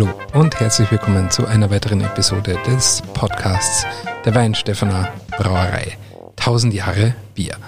Hallo 0.00 0.14
und 0.32 0.58
herzlich 0.58 0.90
willkommen 0.90 1.30
zu 1.30 1.46
einer 1.46 1.70
weiteren 1.70 2.00
Episode 2.00 2.56
des 2.66 3.02
Podcasts 3.12 3.84
der 4.24 4.34
Weinstephaner 4.34 5.12
Brauerei. 5.36 5.98
1000 6.38 6.72
Jahre 6.72 7.14
Bier. 7.34 7.58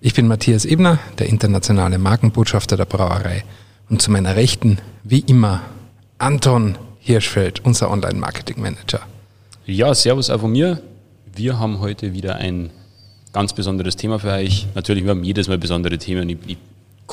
Ich 0.00 0.14
bin 0.14 0.28
Matthias 0.28 0.64
Ebner, 0.64 0.98
der 1.18 1.28
internationale 1.28 1.98
Markenbotschafter 1.98 2.78
der 2.78 2.86
Brauerei 2.86 3.44
und 3.90 4.00
zu 4.00 4.10
meiner 4.10 4.34
Rechten, 4.34 4.78
wie 5.04 5.18
immer, 5.18 5.60
Anton 6.16 6.78
Hirschfeld, 7.00 7.62
unser 7.66 7.90
Online-Marketing-Manager. 7.90 9.00
Ja, 9.66 9.94
servus 9.94 10.30
auch 10.30 10.40
von 10.40 10.52
mir. 10.52 10.80
Wir 11.34 11.58
haben 11.58 11.80
heute 11.80 12.14
wieder 12.14 12.36
ein 12.36 12.70
ganz 13.34 13.52
besonderes 13.52 13.96
Thema 13.96 14.18
für 14.20 14.30
euch. 14.30 14.68
Natürlich, 14.74 15.04
wir 15.04 15.10
haben 15.10 15.22
jedes 15.22 15.48
Mal 15.48 15.58
besondere 15.58 15.98
Themen. 15.98 16.30
Ich, 16.30 16.38
ich 16.46 16.58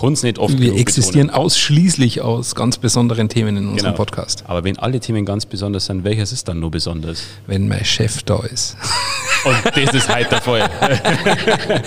es 0.02 0.24
nicht 0.24 0.40
oft 0.40 0.60
Wir 0.60 0.76
existieren 0.76 1.28
betonen. 1.28 1.46
ausschließlich 1.46 2.22
aus 2.22 2.56
ganz 2.56 2.78
besonderen 2.78 3.30
Themen 3.30 3.58
in 3.58 3.68
unserem 3.70 3.94
genau. 3.94 3.98
Podcast. 3.98 4.44
Aber 4.48 4.64
wenn 4.64 4.78
alle 4.78 5.00
Themen 5.00 5.26
ganz 5.26 5.46
besonders 5.46 5.86
sind, 5.86 6.04
welches 6.04 6.32
ist 6.32 6.48
dann 6.48 6.60
nur 6.60 6.72
besonders? 6.72 7.24
Wenn 7.48 7.68
mein 7.68 7.86
Chef 7.86 8.24
da 8.24 8.40
ist. 8.44 8.76
Und 9.46 9.56
das 9.76 9.94
ist 9.94 10.14
heute 10.14 10.30
der 10.30 10.42
Fall. 10.42 10.70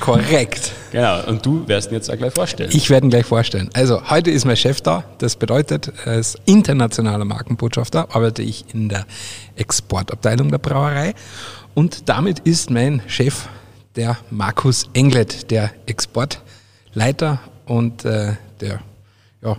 Korrekt. 0.00 0.72
Genau, 0.92 1.22
und 1.26 1.44
du 1.44 1.68
wirst 1.68 1.90
ihn 1.90 1.94
jetzt 1.94 2.10
auch 2.10 2.16
gleich 2.16 2.32
vorstellen. 2.32 2.70
Ich 2.72 2.90
werde 2.90 3.06
ihn 3.06 3.10
gleich 3.10 3.26
vorstellen. 3.26 3.70
Also, 3.74 4.10
heute 4.10 4.30
ist 4.30 4.44
mein 4.44 4.56
Chef 4.56 4.80
da. 4.80 5.04
Das 5.18 5.36
bedeutet, 5.36 5.92
als 6.04 6.36
internationaler 6.46 7.24
Markenbotschafter 7.24 8.14
arbeite 8.14 8.42
ich 8.42 8.64
in 8.72 8.88
der 8.88 9.06
Exportabteilung 9.56 10.50
der 10.50 10.58
Brauerei. 10.58 11.14
Und 11.74 12.08
damit 12.08 12.40
ist 12.40 12.70
mein 12.70 13.02
Chef 13.06 13.46
der 13.94 14.18
Markus 14.30 14.88
Englet, 14.94 15.50
der 15.50 15.70
Exportleiter 16.90 17.38
und 17.66 18.04
äh, 18.04 18.32
der 18.60 18.80
ja, 19.42 19.56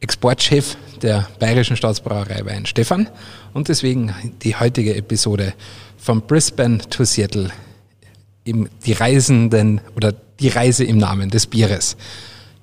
Exportchef 0.00 0.76
der 1.02 1.28
Bayerischen 1.38 1.76
Staatsbrauerei 1.76 2.46
Wein 2.46 2.64
Stefan. 2.64 3.10
Und 3.52 3.68
deswegen 3.68 4.14
die 4.42 4.56
heutige 4.56 4.96
Episode 4.96 5.52
von 5.98 6.22
Brisbane 6.22 6.78
to 6.78 7.04
Seattle 7.04 7.50
im, 8.44 8.70
die 8.86 8.94
Reisenden 8.94 9.82
oder 9.96 10.14
die 10.40 10.48
Reise 10.48 10.84
im 10.84 10.96
Namen 10.96 11.28
des 11.28 11.46
Bieres. 11.46 11.98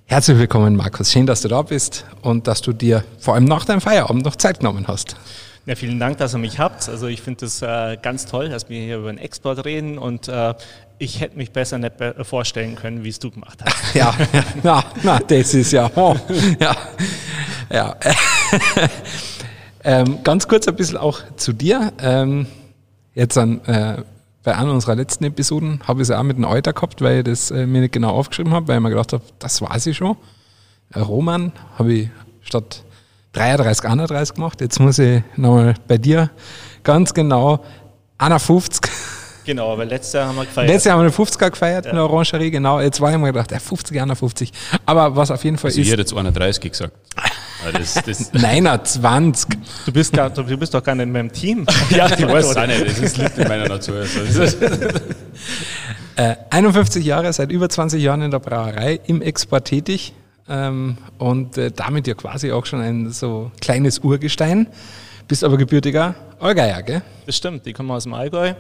Herzlich 0.06 0.40
willkommen, 0.40 0.76
Markus. 0.76 1.12
Schön, 1.12 1.28
dass 1.28 1.42
du 1.42 1.48
da 1.48 1.62
bist 1.62 2.04
und 2.24 2.48
dass 2.48 2.62
du 2.62 2.74
dir 2.74 3.04
vor 3.20 3.36
allem 3.36 3.46
nach 3.46 3.64
deinem 3.64 3.80
Feierabend 3.80 4.26
noch 4.26 4.36
Zeit 4.38 4.58
genommen 4.58 4.88
hast. 4.88 5.16
Ja, 5.68 5.76
vielen 5.76 6.00
Dank, 6.00 6.18
dass 6.18 6.34
ihr 6.34 6.40
mich 6.40 6.58
habt. 6.58 6.90
Also 6.90 7.06
ich 7.06 7.22
finde 7.22 7.46
es 7.46 7.62
äh, 7.62 7.96
ganz 8.02 8.26
toll, 8.26 8.50
dass 8.50 8.70
wir 8.70 8.82
hier 8.82 8.98
über 8.98 9.12
den 9.12 9.20
Export 9.20 9.64
reden 9.66 10.00
und 10.00 10.28
äh, 10.28 10.56
ich 11.00 11.22
hätte 11.22 11.38
mich 11.38 11.52
besser 11.52 11.78
nicht 11.78 11.98
be 11.98 12.14
vorstellen 12.24 12.76
können, 12.76 13.04
wie 13.04 13.10
es 13.10 13.20
du 13.20 13.32
gemacht 13.32 13.60
hast. 13.64 13.76
ja, 13.96 14.14
ja, 14.64 14.84
na, 15.02 15.20
das 15.20 15.54
ist 15.54 15.72
ja, 15.72 15.90
oh, 15.96 16.16
ja, 16.60 16.76
ja. 17.72 17.96
ähm, 19.84 20.20
ganz 20.24 20.48
kurz 20.48 20.68
ein 20.68 20.76
bisschen 20.76 20.98
auch 20.98 21.22
zu 21.38 21.54
dir. 21.54 21.94
Ähm, 22.00 22.46
jetzt 23.16 23.38
an 23.38 23.64
äh, 23.66 24.04
bei 24.44 24.56
einer 24.56 24.72
unserer 24.72 24.96
letzten 24.96 25.24
Episoden 25.24 25.82
habe 25.88 26.02
ich 26.02 26.10
es 26.10 26.12
auch 26.12 26.24
mit 26.24 26.36
einem 26.36 26.46
Euter 26.46 26.74
gehabt, 26.74 27.02
weil 27.02 27.20
ich 27.20 27.24
das 27.24 27.52
äh, 27.52 27.66
mir 27.66 27.82
nicht 27.82 27.94
genau 27.94 28.12
aufgeschrieben 28.12 28.54
habe, 28.54 28.68
weil 28.68 28.78
ich 28.78 28.84
mir 28.84 28.90
gedacht 28.90 29.14
habe, 29.14 29.24
das 29.40 29.62
weiß 29.62 29.88
ich 29.88 29.98
schon. 29.98 30.18
Äh, 30.94 31.00
Roman 31.00 31.54
habe 31.78 31.94
ich 31.94 32.10
statt 32.42 32.84
33, 33.34 33.86
31 33.90 34.36
gemacht. 34.36 34.60
Jetzt 34.62 34.80
muss 34.80 35.00
ich 35.00 35.22
nochmal 35.38 35.76
bei 35.88 35.98
dir 35.98 36.30
ganz 36.84 37.14
genau 37.14 37.64
51. 38.18 38.89
Genau, 39.50 39.76
weil 39.80 39.88
letztes 39.88 40.14
Jahr 40.14 40.28
haben 40.28 40.36
wir 40.36 40.46
gefeiert. 40.46 40.68
Letztes 40.68 40.84
Jahr 40.84 40.94
haben 40.94 41.06
wir 41.06 41.18
eine 41.18 41.28
50er 41.28 41.50
gefeiert 41.50 41.86
ja. 41.86 41.90
in 41.90 41.98
der 41.98 42.06
Orangerie, 42.06 42.52
genau. 42.52 42.80
Jetzt 42.80 43.02
war 43.02 43.12
ich 43.12 43.18
mir 43.18 43.34
gedacht, 43.34 43.52
ja, 43.52 43.58
50, 43.58 44.00
51. 44.00 44.52
Aber 44.86 45.16
was 45.16 45.32
auf 45.32 45.44
jeden 45.44 45.58
Fall 45.58 45.70
also 45.70 45.82
ist. 45.82 45.88
Ich 45.88 45.92
hätte 45.92 46.04
jetzt 46.04 46.14
31 46.16 46.72
gesagt. 46.72 46.94
Das, 47.74 47.96
das 47.96 48.32
Nein, 48.34 48.70
20. 48.84 49.50
Du 49.88 49.92
bist, 49.92 50.14
gar, 50.14 50.30
du 50.30 50.44
bist 50.56 50.72
doch 50.76 50.84
gar 50.84 50.94
nicht 50.94 51.06
in 51.06 51.12
meinem 51.12 51.32
Team. 51.32 51.66
ja, 51.90 52.06
ich 52.16 52.28
weiß 52.28 52.56
auch 52.58 52.68
nicht. 52.68 53.02
Das 53.02 53.18
liegt 53.18 53.40
in 53.40 53.48
meiner 53.48 53.68
Natur. 53.68 54.06
äh, 56.16 56.36
51 56.52 57.04
Jahre, 57.04 57.34
seit 57.34 57.52
über 57.52 57.70
20 57.70 58.00
Jahren 58.00 58.22
in 58.22 58.30
der 58.30 58.38
Brauerei, 58.38 59.00
im 59.08 59.24
Export 59.24 59.66
tätig 59.66 60.14
ähm, 60.48 61.00
und 61.18 61.58
äh, 61.58 61.72
damit 61.72 62.06
ja 62.06 62.14
quasi 62.14 62.52
auch 62.52 62.68
schon 62.68 62.82
ein 62.82 63.10
so 63.10 63.50
kleines 63.62 63.98
Urgestein. 63.98 64.68
Bist 65.28 65.44
aber 65.44 65.58
gebürtiger 65.58 66.14
Allgeier, 66.40 66.84
gell? 66.84 67.02
Das 67.26 67.36
stimmt, 67.36 67.66
ich 67.66 67.74
komme 67.74 67.96
aus 67.96 68.04
dem 68.04 68.14
Allgäu. 68.14 68.54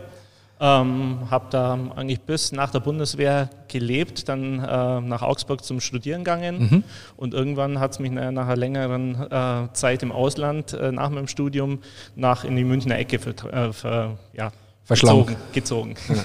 Ähm, 0.61 1.19
habe 1.31 1.45
da 1.51 1.79
eigentlich 1.95 2.19
bis 2.21 2.51
nach 2.51 2.69
der 2.71 2.81
Bundeswehr 2.81 3.49
gelebt, 3.69 4.27
dann 4.27 4.59
äh, 4.59 4.99
nach 4.99 5.21
Augsburg 5.21 5.63
zum 5.63 5.79
Studieren 5.79 6.25
gegangen 6.25 6.59
mhm. 6.59 6.83
und 7.15 7.33
irgendwann 7.33 7.79
hat 7.79 7.91
es 7.91 7.99
mich 7.99 8.11
nach 8.11 8.27
einer 8.27 8.55
längeren 8.57 9.31
äh, 9.31 9.71
Zeit 9.71 10.03
im 10.03 10.11
Ausland 10.11 10.73
äh, 10.73 10.91
nach 10.91 11.09
meinem 11.11 11.27
Studium 11.27 11.79
nach 12.15 12.43
in 12.43 12.57
die 12.57 12.65
Münchner 12.65 12.97
Ecke 12.97 13.19
für, 13.19 13.29
äh, 13.29 13.71
für, 13.71 14.17
ja, 14.33 14.51
gezogen. 14.87 15.37
gezogen. 15.53 15.95
Ja. 16.09 16.23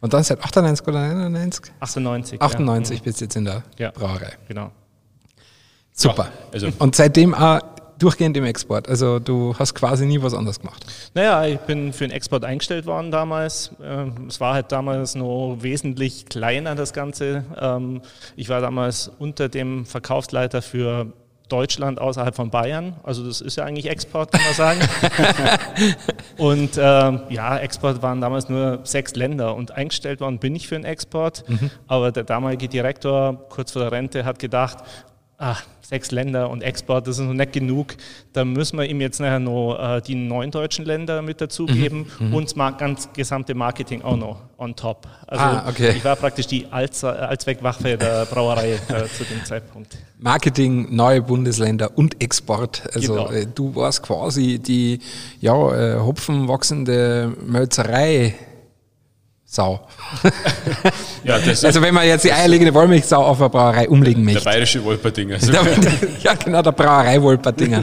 Und 0.00 0.12
dann 0.12 0.22
seit 0.22 0.44
98 0.44 0.86
oder 0.86 1.00
99? 1.08 1.72
98. 1.80 2.40
98 2.40 2.98
ja. 2.98 3.02
bist 3.02 3.20
du 3.20 3.24
jetzt 3.24 3.36
in 3.36 3.44
der 3.46 3.64
ja. 3.78 3.90
Brauerei. 3.90 4.34
Genau. 4.46 4.70
Super. 5.92 6.28
Also. 6.52 6.68
Und 6.78 6.94
seitdem 6.94 7.34
auch 7.34 7.60
durchgehend 7.98 8.36
im 8.36 8.44
Export. 8.44 8.88
Also 8.88 9.18
du 9.18 9.54
hast 9.58 9.74
quasi 9.74 10.06
nie 10.06 10.20
was 10.22 10.34
anderes 10.34 10.60
gemacht. 10.60 10.84
Naja, 11.14 11.44
ich 11.46 11.58
bin 11.60 11.92
für 11.92 12.06
den 12.06 12.10
Export 12.10 12.44
eingestellt 12.44 12.86
worden 12.86 13.10
damals. 13.10 13.70
Ähm, 13.82 14.26
es 14.28 14.40
war 14.40 14.54
halt 14.54 14.72
damals 14.72 15.14
noch 15.14 15.58
wesentlich 15.60 16.26
kleiner, 16.26 16.74
das 16.74 16.92
Ganze. 16.92 17.44
Ähm, 17.58 18.02
ich 18.36 18.48
war 18.48 18.60
damals 18.60 19.10
unter 19.18 19.48
dem 19.48 19.86
Verkaufsleiter 19.86 20.62
für 20.62 21.12
Deutschland 21.48 22.00
außerhalb 22.00 22.34
von 22.34 22.50
Bayern. 22.50 22.96
Also 23.04 23.24
das 23.24 23.40
ist 23.40 23.56
ja 23.56 23.64
eigentlich 23.64 23.88
Export, 23.88 24.32
kann 24.32 24.42
man 24.42 24.54
sagen. 24.54 24.80
und 26.38 26.70
ähm, 26.76 27.20
ja, 27.28 27.58
Export 27.58 28.02
waren 28.02 28.20
damals 28.20 28.48
nur 28.48 28.80
sechs 28.82 29.14
Länder 29.14 29.54
und 29.54 29.70
eingestellt 29.70 30.20
worden 30.20 30.38
bin 30.38 30.56
ich 30.56 30.66
für 30.66 30.74
den 30.74 30.84
Export. 30.84 31.48
Mhm. 31.48 31.70
Aber 31.86 32.10
der 32.10 32.24
damalige 32.24 32.68
Direktor 32.68 33.46
kurz 33.48 33.72
vor 33.72 33.82
der 33.82 33.92
Rente 33.92 34.24
hat 34.24 34.38
gedacht, 34.38 34.78
ach, 35.38 35.64
sechs 35.82 36.10
Länder 36.10 36.50
und 36.50 36.62
Export, 36.62 37.06
das 37.06 37.18
ist 37.18 37.24
noch 37.24 37.32
nicht 37.32 37.52
genug. 37.52 37.94
Da 38.32 38.44
müssen 38.44 38.78
wir 38.78 38.86
ihm 38.86 39.00
jetzt 39.00 39.20
nachher 39.20 39.38
noch 39.38 39.76
äh, 39.78 40.00
die 40.00 40.14
neun 40.14 40.50
deutschen 40.50 40.84
Länder 40.84 41.22
mit 41.22 41.40
dazugeben 41.40 42.06
mhm. 42.18 42.28
mhm. 42.28 42.34
und 42.34 42.56
das 42.56 42.78
ganz 42.78 43.12
gesamte 43.12 43.54
Marketing 43.54 44.02
auch 44.02 44.16
noch 44.16 44.40
on 44.58 44.74
top. 44.74 45.06
Also 45.26 45.44
ah, 45.44 45.64
okay. 45.68 45.90
ich 45.96 46.04
war 46.04 46.16
praktisch 46.16 46.46
die 46.46 46.66
Allz 46.70 47.04
Allzweckwaffe 47.04 47.96
der 47.96 48.24
Brauerei 48.30 48.72
äh, 48.72 49.06
zu 49.06 49.24
dem 49.24 49.44
Zeitpunkt. 49.44 49.98
Marketing, 50.18 50.94
neue 50.94 51.22
Bundesländer 51.22 51.96
und 51.96 52.20
Export. 52.22 52.82
Also 52.94 53.14
genau. 53.14 53.30
äh, 53.30 53.46
du 53.46 53.74
warst 53.74 54.02
quasi 54.02 54.58
die 54.58 54.98
ja, 55.40 55.54
äh, 55.54 56.00
hopfenwachsende 56.00 57.32
Mölzerei 57.46 58.34
Sau. 59.56 59.80
ja, 61.24 61.36
also 61.36 61.80
wenn 61.80 61.94
man 61.94 62.06
jetzt 62.06 62.26
die 62.26 62.32
eierlegende 62.32 62.74
Wollmilchsau 62.74 63.24
auf 63.24 63.40
eine 63.40 63.48
Brauerei 63.48 63.88
umlegen 63.88 64.22
möchte. 64.22 64.40
Der 64.40 64.50
bayerische 64.50 64.84
Wolperdinger. 64.84 65.38
ja, 66.22 66.34
genau, 66.34 66.60
der 66.60 66.72
Brauerei 66.72 67.22
Wolperdinger. 67.22 67.82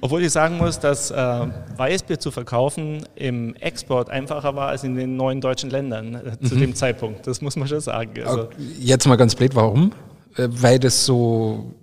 Obwohl 0.00 0.22
ich 0.22 0.30
sagen 0.30 0.56
muss, 0.56 0.78
dass 0.78 1.10
äh, 1.10 1.46
Weißbier 1.76 2.20
zu 2.20 2.30
verkaufen 2.30 3.04
im 3.16 3.56
Export 3.56 4.08
einfacher 4.08 4.54
war 4.54 4.68
als 4.68 4.84
in 4.84 4.94
den 4.94 5.16
neuen 5.16 5.40
deutschen 5.40 5.68
Ländern 5.68 6.14
äh, 6.14 6.46
zu 6.46 6.54
mhm. 6.54 6.60
dem 6.60 6.74
Zeitpunkt. 6.76 7.26
Das 7.26 7.40
muss 7.40 7.56
man 7.56 7.66
schon 7.66 7.80
sagen. 7.80 8.12
Also 8.24 8.48
Jetzt 8.78 9.08
mal 9.08 9.16
ganz 9.16 9.34
blöd, 9.34 9.56
warum? 9.56 9.90
Äh, 10.36 10.46
weil 10.48 10.78
das 10.78 11.04
so 11.04 11.74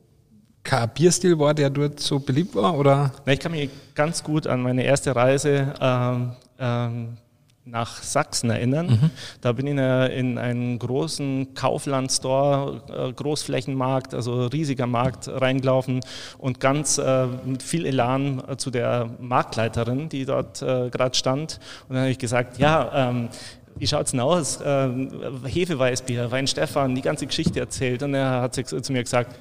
kein 0.63 0.87
Bierstil 0.93 1.37
war, 1.37 1.53
der 1.53 1.69
dort 1.69 1.99
so 1.99 2.19
beliebt 2.19 2.55
war? 2.55 2.77
Oder? 2.77 3.11
Na, 3.25 3.33
ich 3.33 3.39
kann 3.39 3.51
mich 3.51 3.69
ganz 3.93 4.23
gut 4.23 4.47
an 4.47 4.61
meine 4.61 4.83
erste 4.83 5.13
Reise 5.13 5.73
ähm, 5.81 6.31
ähm, 6.59 7.17
nach 7.65 8.01
Sachsen 8.01 8.49
erinnern. 8.49 8.87
Mhm. 8.87 9.09
Da 9.41 9.51
bin 9.51 9.67
ich 9.67 9.73
in 9.73 10.37
einen 10.37 10.79
großen 10.79 11.53
Kaufland-Store, 11.53 13.09
äh, 13.09 13.13
Großflächenmarkt, 13.13 14.13
also 14.13 14.47
riesiger 14.47 14.87
Markt 14.87 15.27
reingelaufen 15.27 16.01
und 16.37 16.59
ganz 16.59 16.97
äh, 16.97 17.27
mit 17.45 17.61
viel 17.61 17.85
Elan 17.85 18.41
äh, 18.47 18.57
zu 18.57 18.71
der 18.71 19.09
Marktleiterin, 19.19 20.09
die 20.09 20.25
dort 20.25 20.61
äh, 20.61 20.89
gerade 20.89 21.15
stand. 21.15 21.59
Und 21.87 21.95
dann 21.95 22.03
habe 22.03 22.11
ich 22.11 22.19
gesagt, 22.19 22.57
ja, 22.57 23.09
ähm, 23.09 23.29
wie 23.75 23.87
schaut 23.87 24.05
es 24.05 24.11
denn 24.11 24.19
aus? 24.19 24.59
Ähm, 24.63 25.09
Hefeweißbier, 25.45 26.31
Wein 26.31 26.47
Stefan, 26.47 26.95
die 26.95 27.01
ganze 27.01 27.25
Geschichte 27.25 27.59
erzählt. 27.59 28.03
Und 28.03 28.13
er 28.13 28.41
hat 28.41 28.55
zu 28.55 28.91
mir 28.91 29.03
gesagt, 29.03 29.39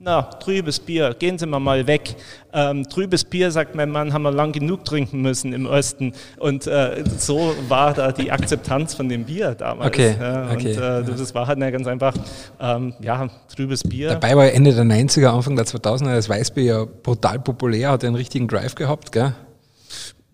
na, 0.00 0.22
trübes 0.22 0.78
Bier, 0.78 1.14
gehen 1.18 1.38
Sie 1.38 1.46
mal 1.46 1.58
mal 1.58 1.86
weg. 1.86 2.14
Ähm, 2.52 2.88
trübes 2.88 3.24
Bier, 3.24 3.50
sagt 3.50 3.74
mein 3.74 3.90
Mann, 3.90 4.12
haben 4.12 4.22
wir 4.22 4.30
lang 4.30 4.52
genug 4.52 4.84
trinken 4.84 5.20
müssen 5.22 5.52
im 5.52 5.66
Osten. 5.66 6.12
Und 6.38 6.66
äh, 6.68 7.02
so 7.18 7.54
war 7.68 7.94
da 7.94 8.12
die 8.12 8.30
Akzeptanz 8.30 8.94
von 8.94 9.08
dem 9.08 9.24
Bier 9.24 9.56
damals. 9.56 9.88
Okay, 9.88 10.14
ja, 10.18 10.50
okay. 10.52 10.76
Und 10.76 11.08
äh, 11.08 11.16
das 11.16 11.34
war 11.34 11.48
halt 11.48 11.58
ganz 11.58 11.86
einfach, 11.88 12.14
ähm, 12.60 12.94
ja, 13.00 13.28
trübes 13.54 13.82
Bier. 13.82 14.10
Dabei 14.10 14.36
war 14.36 14.50
Ende 14.52 14.72
der 14.72 14.84
90er, 14.84 15.28
Anfang 15.28 15.56
der 15.56 15.66
2000er 15.66 16.14
das 16.14 16.28
Weißbier 16.28 16.64
ja 16.64 16.84
brutal 16.84 17.40
populär, 17.40 17.90
hat 17.90 18.04
einen 18.04 18.14
richtigen 18.14 18.46
Drive 18.46 18.76
gehabt, 18.76 19.10
gell? 19.10 19.34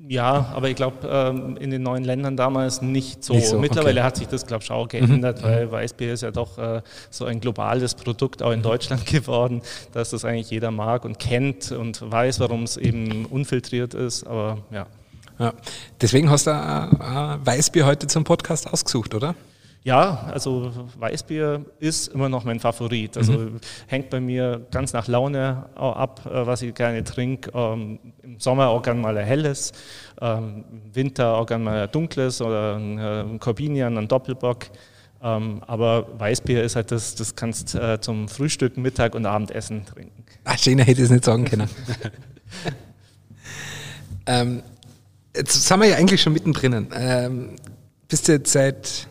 Ja, 0.06 0.52
aber 0.54 0.68
ich 0.68 0.76
glaube, 0.76 1.08
ähm, 1.08 1.56
in 1.56 1.70
den 1.70 1.82
neuen 1.82 2.04
Ländern 2.04 2.36
damals 2.36 2.82
nicht 2.82 3.24
so. 3.24 3.34
Nicht 3.34 3.46
so, 3.46 3.58
Mittlerweile 3.58 4.00
okay. 4.00 4.06
hat 4.06 4.16
sich 4.16 4.28
das, 4.28 4.46
glaube 4.46 4.62
ich, 4.62 4.70
auch 4.70 4.86
geändert, 4.86 5.42
weil 5.42 5.70
Weißbier 5.70 6.12
ist 6.12 6.22
ja 6.22 6.30
doch 6.30 6.58
äh, 6.58 6.82
so 7.10 7.24
ein 7.24 7.40
globales 7.40 7.94
Produkt 7.94 8.42
auch 8.42 8.52
in 8.52 8.60
Deutschland 8.60 9.06
geworden, 9.06 9.62
dass 9.92 10.10
das 10.10 10.24
eigentlich 10.24 10.50
jeder 10.50 10.70
mag 10.70 11.04
und 11.06 11.18
kennt 11.18 11.72
und 11.72 12.10
weiß, 12.10 12.40
warum 12.40 12.64
es 12.64 12.76
eben 12.76 13.24
unfiltriert 13.26 13.94
ist. 13.94 14.26
Aber 14.26 14.58
ja. 14.70 14.86
Ja. 15.38 15.52
Deswegen 16.00 16.30
hast 16.30 16.46
du 16.46 16.50
ein, 16.52 17.00
ein 17.00 17.46
Weißbier 17.46 17.86
heute 17.86 18.06
zum 18.06 18.24
Podcast 18.24 18.70
ausgesucht, 18.70 19.14
oder? 19.14 19.34
Ja, 19.84 20.30
also 20.32 20.72
Weißbier 20.98 21.62
ist 21.78 22.08
immer 22.08 22.30
noch 22.30 22.44
mein 22.44 22.58
Favorit. 22.58 23.18
Also 23.18 23.50
hängt 23.86 24.08
bei 24.08 24.18
mir 24.18 24.66
ganz 24.70 24.94
nach 24.94 25.08
Laune 25.08 25.66
ab, 25.74 26.22
äh, 26.24 26.46
was 26.46 26.62
ich 26.62 26.74
gerne 26.74 27.04
trinke. 27.04 27.50
Ähm, 27.54 27.98
Im 28.22 28.40
Sommer 28.40 28.68
auch 28.68 28.82
gerne 28.82 29.00
mal 29.00 29.16
ein 29.18 29.26
helles, 29.26 29.72
ähm, 30.22 30.64
im 30.72 30.94
Winter 30.96 31.36
auch 31.36 31.44
gerne 31.44 31.64
mal 31.64 31.82
ein 31.82 31.92
dunkles 31.92 32.40
oder 32.40 32.76
ein, 32.76 32.98
äh, 32.98 33.20
ein 33.24 33.38
Corbinian, 33.38 33.98
ein 33.98 34.08
Doppelbock. 34.08 34.70
Ähm, 35.22 35.62
aber 35.66 36.18
Weißbier 36.18 36.64
ist 36.64 36.76
halt 36.76 36.90
das, 36.90 37.14
das 37.14 37.36
kannst 37.36 37.74
äh, 37.74 38.00
zum 38.00 38.28
Frühstück, 38.28 38.78
Mittag 38.78 39.14
und 39.14 39.26
Abendessen 39.26 39.84
trinken. 39.84 40.24
Ach, 40.44 40.58
schöner 40.58 40.84
hätte 40.84 41.02
ich 41.02 41.06
es 41.06 41.10
nicht 41.10 41.26
sagen 41.26 41.44
können. 41.44 41.68
ähm, 44.26 44.62
jetzt 45.36 45.62
sind 45.62 45.80
wir 45.80 45.88
ja 45.88 45.96
eigentlich 45.96 46.22
schon 46.22 46.32
mittendrin. 46.32 46.88
Ähm, 46.94 47.56
bist 48.08 48.28
du 48.28 48.32
jetzt 48.32 48.52
seit 48.52 49.08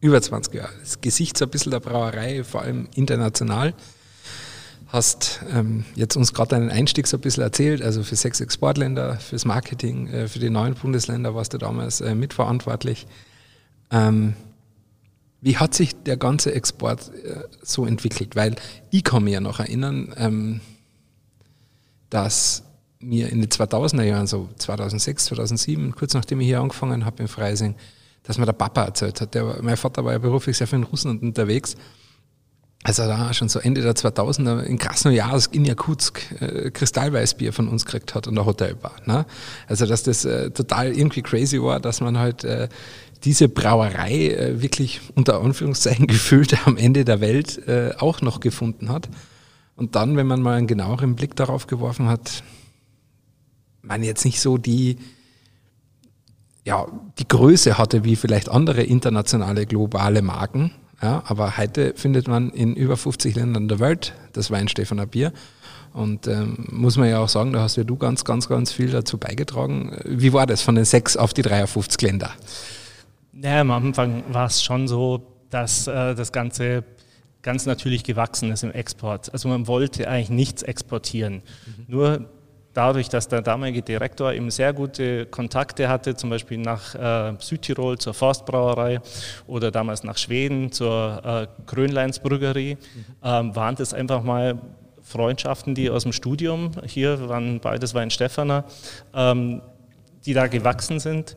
über 0.00 0.20
20 0.20 0.54
Jahren 0.54 0.74
das 0.80 1.00
Gesicht 1.00 1.36
so 1.36 1.44
ein 1.44 1.50
bisschen 1.50 1.72
der 1.72 1.80
Brauerei, 1.80 2.44
vor 2.44 2.62
allem 2.62 2.88
international. 2.94 3.74
Hast 4.88 5.40
ähm, 5.52 5.84
jetzt 5.94 6.16
uns 6.16 6.34
gerade 6.34 6.50
deinen 6.50 6.70
Einstieg 6.70 7.06
so 7.06 7.16
ein 7.16 7.20
bisschen 7.20 7.44
erzählt, 7.44 7.80
also 7.80 8.02
für 8.02 8.16
sechs 8.16 8.40
Exportländer, 8.40 9.16
fürs 9.20 9.44
Marketing, 9.44 10.08
äh, 10.08 10.26
für 10.26 10.40
die 10.40 10.50
neuen 10.50 10.74
Bundesländer 10.74 11.34
warst 11.34 11.52
du 11.52 11.58
damals 11.58 12.00
äh, 12.00 12.14
mitverantwortlich. 12.14 13.06
Ähm, 13.92 14.34
wie 15.42 15.56
hat 15.56 15.74
sich 15.74 15.94
der 16.02 16.16
ganze 16.16 16.52
Export 16.54 17.12
äh, 17.24 17.44
so 17.62 17.86
entwickelt? 17.86 18.34
Weil 18.34 18.56
ich 18.90 19.04
kann 19.04 19.24
mich 19.24 19.34
ja 19.34 19.40
noch 19.40 19.60
erinnern, 19.60 20.12
ähm, 20.16 20.60
dass 22.10 22.64
mir 22.98 23.30
in 23.30 23.40
den 23.40 23.48
2000er 23.48 24.02
Jahren, 24.02 24.26
so 24.26 24.48
2006, 24.58 25.26
2007, 25.26 25.94
kurz 25.94 26.14
nachdem 26.14 26.40
ich 26.40 26.48
hier 26.48 26.60
angefangen 26.60 27.04
habe 27.04 27.22
in 27.22 27.28
Freising, 27.28 27.76
dass 28.22 28.38
mir 28.38 28.46
der 28.46 28.52
Papa 28.52 28.84
erzählt 28.84 29.20
hat. 29.20 29.34
Der, 29.34 29.46
war- 29.46 29.62
mein 29.62 29.76
Vater 29.76 30.04
war 30.04 30.12
ja 30.12 30.18
beruflich 30.18 30.56
sehr 30.56 30.66
viel 30.66 30.78
in 30.80 30.84
Russland 30.84 31.22
unterwegs. 31.22 31.76
Also 32.82 33.02
da 33.04 33.32
schon 33.34 33.50
so 33.50 33.58
Ende 33.58 33.82
der 33.82 33.94
2000er 33.94 34.62
in 34.62 34.78
Krasnojarsk 34.78 35.54
in 35.54 35.66
Jakutsk 35.66 36.20
äh, 36.40 36.70
Kristallweißbier 36.70 37.52
von 37.52 37.68
uns 37.68 37.84
gekriegt 37.84 38.14
hat 38.14 38.26
und 38.26 38.36
der 38.36 38.46
Hotelbar. 38.46 38.92
Ne? 39.04 39.26
Also 39.68 39.84
dass 39.84 40.02
das 40.02 40.24
äh, 40.24 40.50
total 40.50 40.96
irgendwie 40.96 41.20
crazy 41.20 41.60
war, 41.60 41.78
dass 41.78 42.00
man 42.00 42.16
halt 42.16 42.42
äh, 42.44 42.68
diese 43.24 43.50
Brauerei 43.50 44.28
äh, 44.28 44.62
wirklich 44.62 45.02
unter 45.14 45.42
Anführungszeichen 45.42 46.06
gefühlt 46.06 46.66
am 46.66 46.78
Ende 46.78 47.04
der 47.04 47.20
Welt 47.20 47.58
äh, 47.68 47.92
auch 47.98 48.22
noch 48.22 48.40
gefunden 48.40 48.88
hat. 48.88 49.10
Und 49.76 49.94
dann, 49.94 50.16
wenn 50.16 50.26
man 50.26 50.40
mal 50.40 50.56
einen 50.56 50.66
genaueren 50.66 51.16
Blick 51.16 51.36
darauf 51.36 51.66
geworfen 51.66 52.08
hat, 52.08 52.42
man 53.82 54.02
jetzt 54.02 54.24
nicht 54.24 54.40
so 54.40 54.56
die, 54.56 54.96
ja, 56.64 56.86
die 57.18 57.26
Größe 57.26 57.78
hatte 57.78 58.04
wie 58.04 58.16
vielleicht 58.16 58.48
andere 58.48 58.82
internationale 58.82 59.66
globale 59.66 60.22
Marken. 60.22 60.72
Ja, 61.02 61.22
aber 61.26 61.56
heute 61.56 61.94
findet 61.96 62.28
man 62.28 62.50
in 62.50 62.76
über 62.76 62.96
50 62.96 63.34
Ländern 63.34 63.68
der 63.68 63.78
Welt 63.78 64.12
das 64.34 64.50
Weinstefaner 64.50 65.06
Bier. 65.06 65.32
Und 65.92 66.28
ähm, 66.28 66.66
muss 66.70 66.96
man 66.96 67.08
ja 67.08 67.18
auch 67.18 67.28
sagen, 67.28 67.52
da 67.52 67.60
hast 67.60 67.76
ja 67.76 67.84
du 67.84 67.96
ganz, 67.96 68.24
ganz, 68.24 68.48
ganz 68.48 68.70
viel 68.70 68.90
dazu 68.90 69.18
beigetragen. 69.18 69.96
Wie 70.04 70.32
war 70.32 70.46
das 70.46 70.62
von 70.62 70.74
den 70.74 70.84
sechs 70.84 71.16
auf 71.16 71.32
die 71.34 71.42
53 71.42 72.00
Länder? 72.02 72.30
Naja, 73.32 73.62
am 73.62 73.70
Anfang 73.70 74.22
war 74.30 74.46
es 74.46 74.62
schon 74.62 74.86
so, 74.86 75.22
dass 75.48 75.86
äh, 75.86 76.14
das 76.14 76.30
Ganze 76.30 76.84
ganz 77.42 77.66
natürlich 77.66 78.04
gewachsen 78.04 78.52
ist 78.52 78.62
im 78.62 78.70
Export. 78.70 79.32
Also 79.32 79.48
man 79.48 79.66
wollte 79.66 80.08
eigentlich 80.08 80.30
nichts 80.30 80.62
exportieren. 80.62 81.42
Nur 81.88 82.28
dadurch, 82.74 83.08
dass 83.08 83.28
der 83.28 83.42
damalige 83.42 83.82
Direktor 83.82 84.32
eben 84.32 84.50
sehr 84.50 84.72
gute 84.72 85.26
Kontakte 85.26 85.88
hatte, 85.88 86.14
zum 86.14 86.30
Beispiel 86.30 86.58
nach 86.58 86.94
äh, 86.94 87.34
Südtirol 87.38 87.98
zur 87.98 88.14
Forstbrauerei 88.14 89.00
oder 89.46 89.70
damals 89.70 90.04
nach 90.04 90.18
Schweden 90.18 90.70
zur 90.72 91.20
äh, 91.24 91.46
Grönleinsbrüggerie, 91.66 92.76
ähm, 93.22 93.56
waren 93.56 93.74
das 93.76 93.92
einfach 93.94 94.22
mal 94.22 94.58
Freundschaften, 95.02 95.74
die 95.74 95.90
aus 95.90 96.04
dem 96.04 96.12
Studium, 96.12 96.70
hier 96.86 97.28
waren 97.28 97.58
beides 97.60 97.94
Weinstefaner, 97.94 98.64
ähm, 99.14 99.62
die 100.24 100.34
da 100.34 100.46
gewachsen 100.46 101.00
sind 101.00 101.36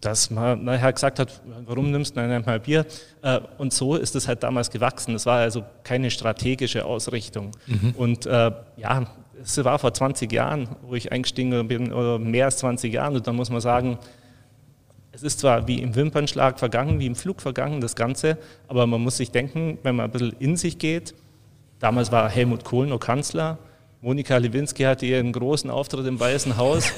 dass 0.00 0.28
man 0.28 0.62
nachher 0.64 0.92
gesagt 0.92 1.18
hat, 1.18 1.40
warum 1.64 1.90
nimmst 1.90 2.14
du 2.14 2.20
nicht 2.20 2.46
mal 2.46 2.60
Bier? 2.60 2.84
Äh, 3.22 3.40
Und 3.56 3.72
so 3.72 3.94
ist 3.96 4.14
es 4.14 4.28
halt 4.28 4.42
damals 4.42 4.70
gewachsen. 4.70 5.14
Es 5.14 5.24
war 5.24 5.38
also 5.38 5.64
keine 5.82 6.10
strategische 6.10 6.84
Ausrichtung. 6.84 7.52
Und 7.96 8.26
äh, 8.26 8.50
ja, 8.76 9.06
es 9.44 9.62
war 9.62 9.78
vor 9.78 9.92
20 9.92 10.32
Jahren, 10.32 10.68
wo 10.82 10.94
ich 10.94 11.12
eingestiegen 11.12 11.68
bin, 11.68 11.92
oder 11.92 12.18
mehr 12.18 12.46
als 12.46 12.56
20 12.58 12.92
Jahren. 12.92 13.14
Und 13.14 13.26
da 13.26 13.32
muss 13.32 13.50
man 13.50 13.60
sagen, 13.60 13.98
es 15.12 15.22
ist 15.22 15.40
zwar 15.40 15.68
wie 15.68 15.80
im 15.80 15.94
Wimpernschlag 15.94 16.58
vergangen, 16.58 16.98
wie 16.98 17.06
im 17.06 17.14
Flug 17.14 17.40
vergangen, 17.40 17.80
das 17.80 17.94
Ganze, 17.94 18.38
aber 18.66 18.86
man 18.86 19.00
muss 19.00 19.16
sich 19.18 19.30
denken, 19.30 19.78
wenn 19.82 19.96
man 19.96 20.06
ein 20.06 20.10
bisschen 20.10 20.34
in 20.40 20.56
sich 20.56 20.78
geht, 20.78 21.14
damals 21.78 22.10
war 22.10 22.28
Helmut 22.28 22.64
Kohl 22.64 22.88
noch 22.88 22.98
Kanzler, 22.98 23.58
Monika 24.00 24.36
Lewinsky 24.36 24.82
hatte 24.82 25.06
ihren 25.06 25.32
großen 25.32 25.70
Auftritt 25.70 26.06
im 26.06 26.18
Weißen 26.18 26.56
Haus 26.56 26.92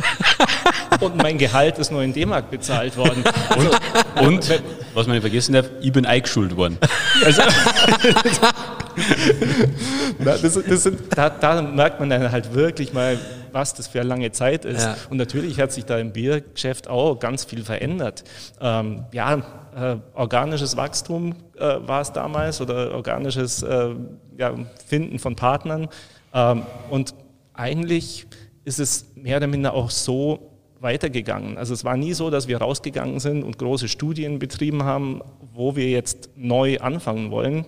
und 1.01 1.17
mein 1.17 1.37
Gehalt 1.39 1.79
ist 1.79 1.93
nur 1.93 2.03
in 2.03 2.13
D-Mark 2.13 2.51
bezahlt 2.51 2.97
worden. 2.97 3.23
Und, 3.57 4.27
und 4.27 4.63
was 4.95 5.07
man 5.07 5.15
nicht 5.15 5.23
vergessen 5.23 5.53
darf, 5.53 5.71
ich 5.81 5.93
bin 5.93 6.07
eingeschult 6.07 6.57
worden. 6.57 6.79
Also, 7.25 7.43
das, 10.25 10.43
das 10.43 10.83
sind, 10.83 11.01
da, 11.17 11.31
da 11.31 11.63
merkt 11.63 12.01
man 12.01 12.11
dann 12.11 12.31
halt 12.31 12.55
wirklich 12.55 12.93
mal, 12.93 13.19
was 13.53 13.75
das 13.75 13.87
für 13.87 14.01
eine 14.01 14.09
lange 14.09 14.33
Zeit 14.33 14.65
ist. 14.65 14.85
Ja. 14.85 14.97
Und 15.11 15.17
natürlich 15.17 15.61
hat 15.61 15.73
sich 15.73 15.85
da 15.85 15.99
im 15.99 16.13
Biergeschäft 16.13 16.89
auch 16.89 17.19
ganz 17.19 17.45
viel 17.45 17.65
verändert. 17.65 18.25
Ähm, 18.61 19.05
ja, 19.13 19.43
äh, 19.75 19.97
organisches 20.15 20.77
Wachstum 20.77 21.35
äh, 21.57 21.77
war 21.81 22.01
es 22.01 22.13
damals 22.13 22.61
oder 22.61 22.93
organisches 22.95 23.63
äh, 23.63 23.95
ja, 24.39 24.55
Finden 24.87 25.19
von 25.19 25.37
Partnern. 25.37 25.89
Ähm, 26.33 26.63
und 26.91 27.15
eigentlich 27.55 28.27
ist 28.65 28.81
es 28.81 29.07
mehr 29.15 29.39
oder 29.39 29.47
minder 29.47 29.75
auch 29.75 29.91
so 29.91 30.51
weitergegangen. 30.81 31.57
Also 31.57 31.73
es 31.73 31.85
war 31.85 31.97
nie 31.97 32.13
so, 32.13 32.31
dass 32.31 32.49
wir 32.49 32.59
rausgegangen 32.59 33.21
sind 33.21 33.43
und 33.43 33.59
große 33.59 33.89
Studien 33.89 34.39
betrieben 34.39 34.85
haben, 34.85 35.23
wo 35.55 35.77
wir 35.77 35.89
jetzt 35.89 36.31
neu 36.37 36.79
anfangen 36.79 37.31
wollen, 37.31 37.65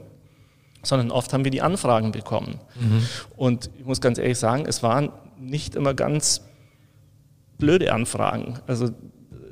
sondern 0.82 1.10
oft 1.10 1.32
haben 1.32 1.44
wir 1.44 1.50
die 1.50 1.62
Anfragen 1.62 2.12
bekommen. 2.12 2.60
Und 3.36 3.70
ich 3.78 3.84
muss 3.84 4.00
ganz 4.00 4.18
ehrlich 4.18 4.38
sagen, 4.38 4.64
es 4.66 4.82
waren 4.82 5.10
nicht 5.38 5.74
immer 5.74 5.94
ganz 5.94 6.42
blöde 7.58 7.92
Anfragen. 7.92 8.60
Also 8.66 8.90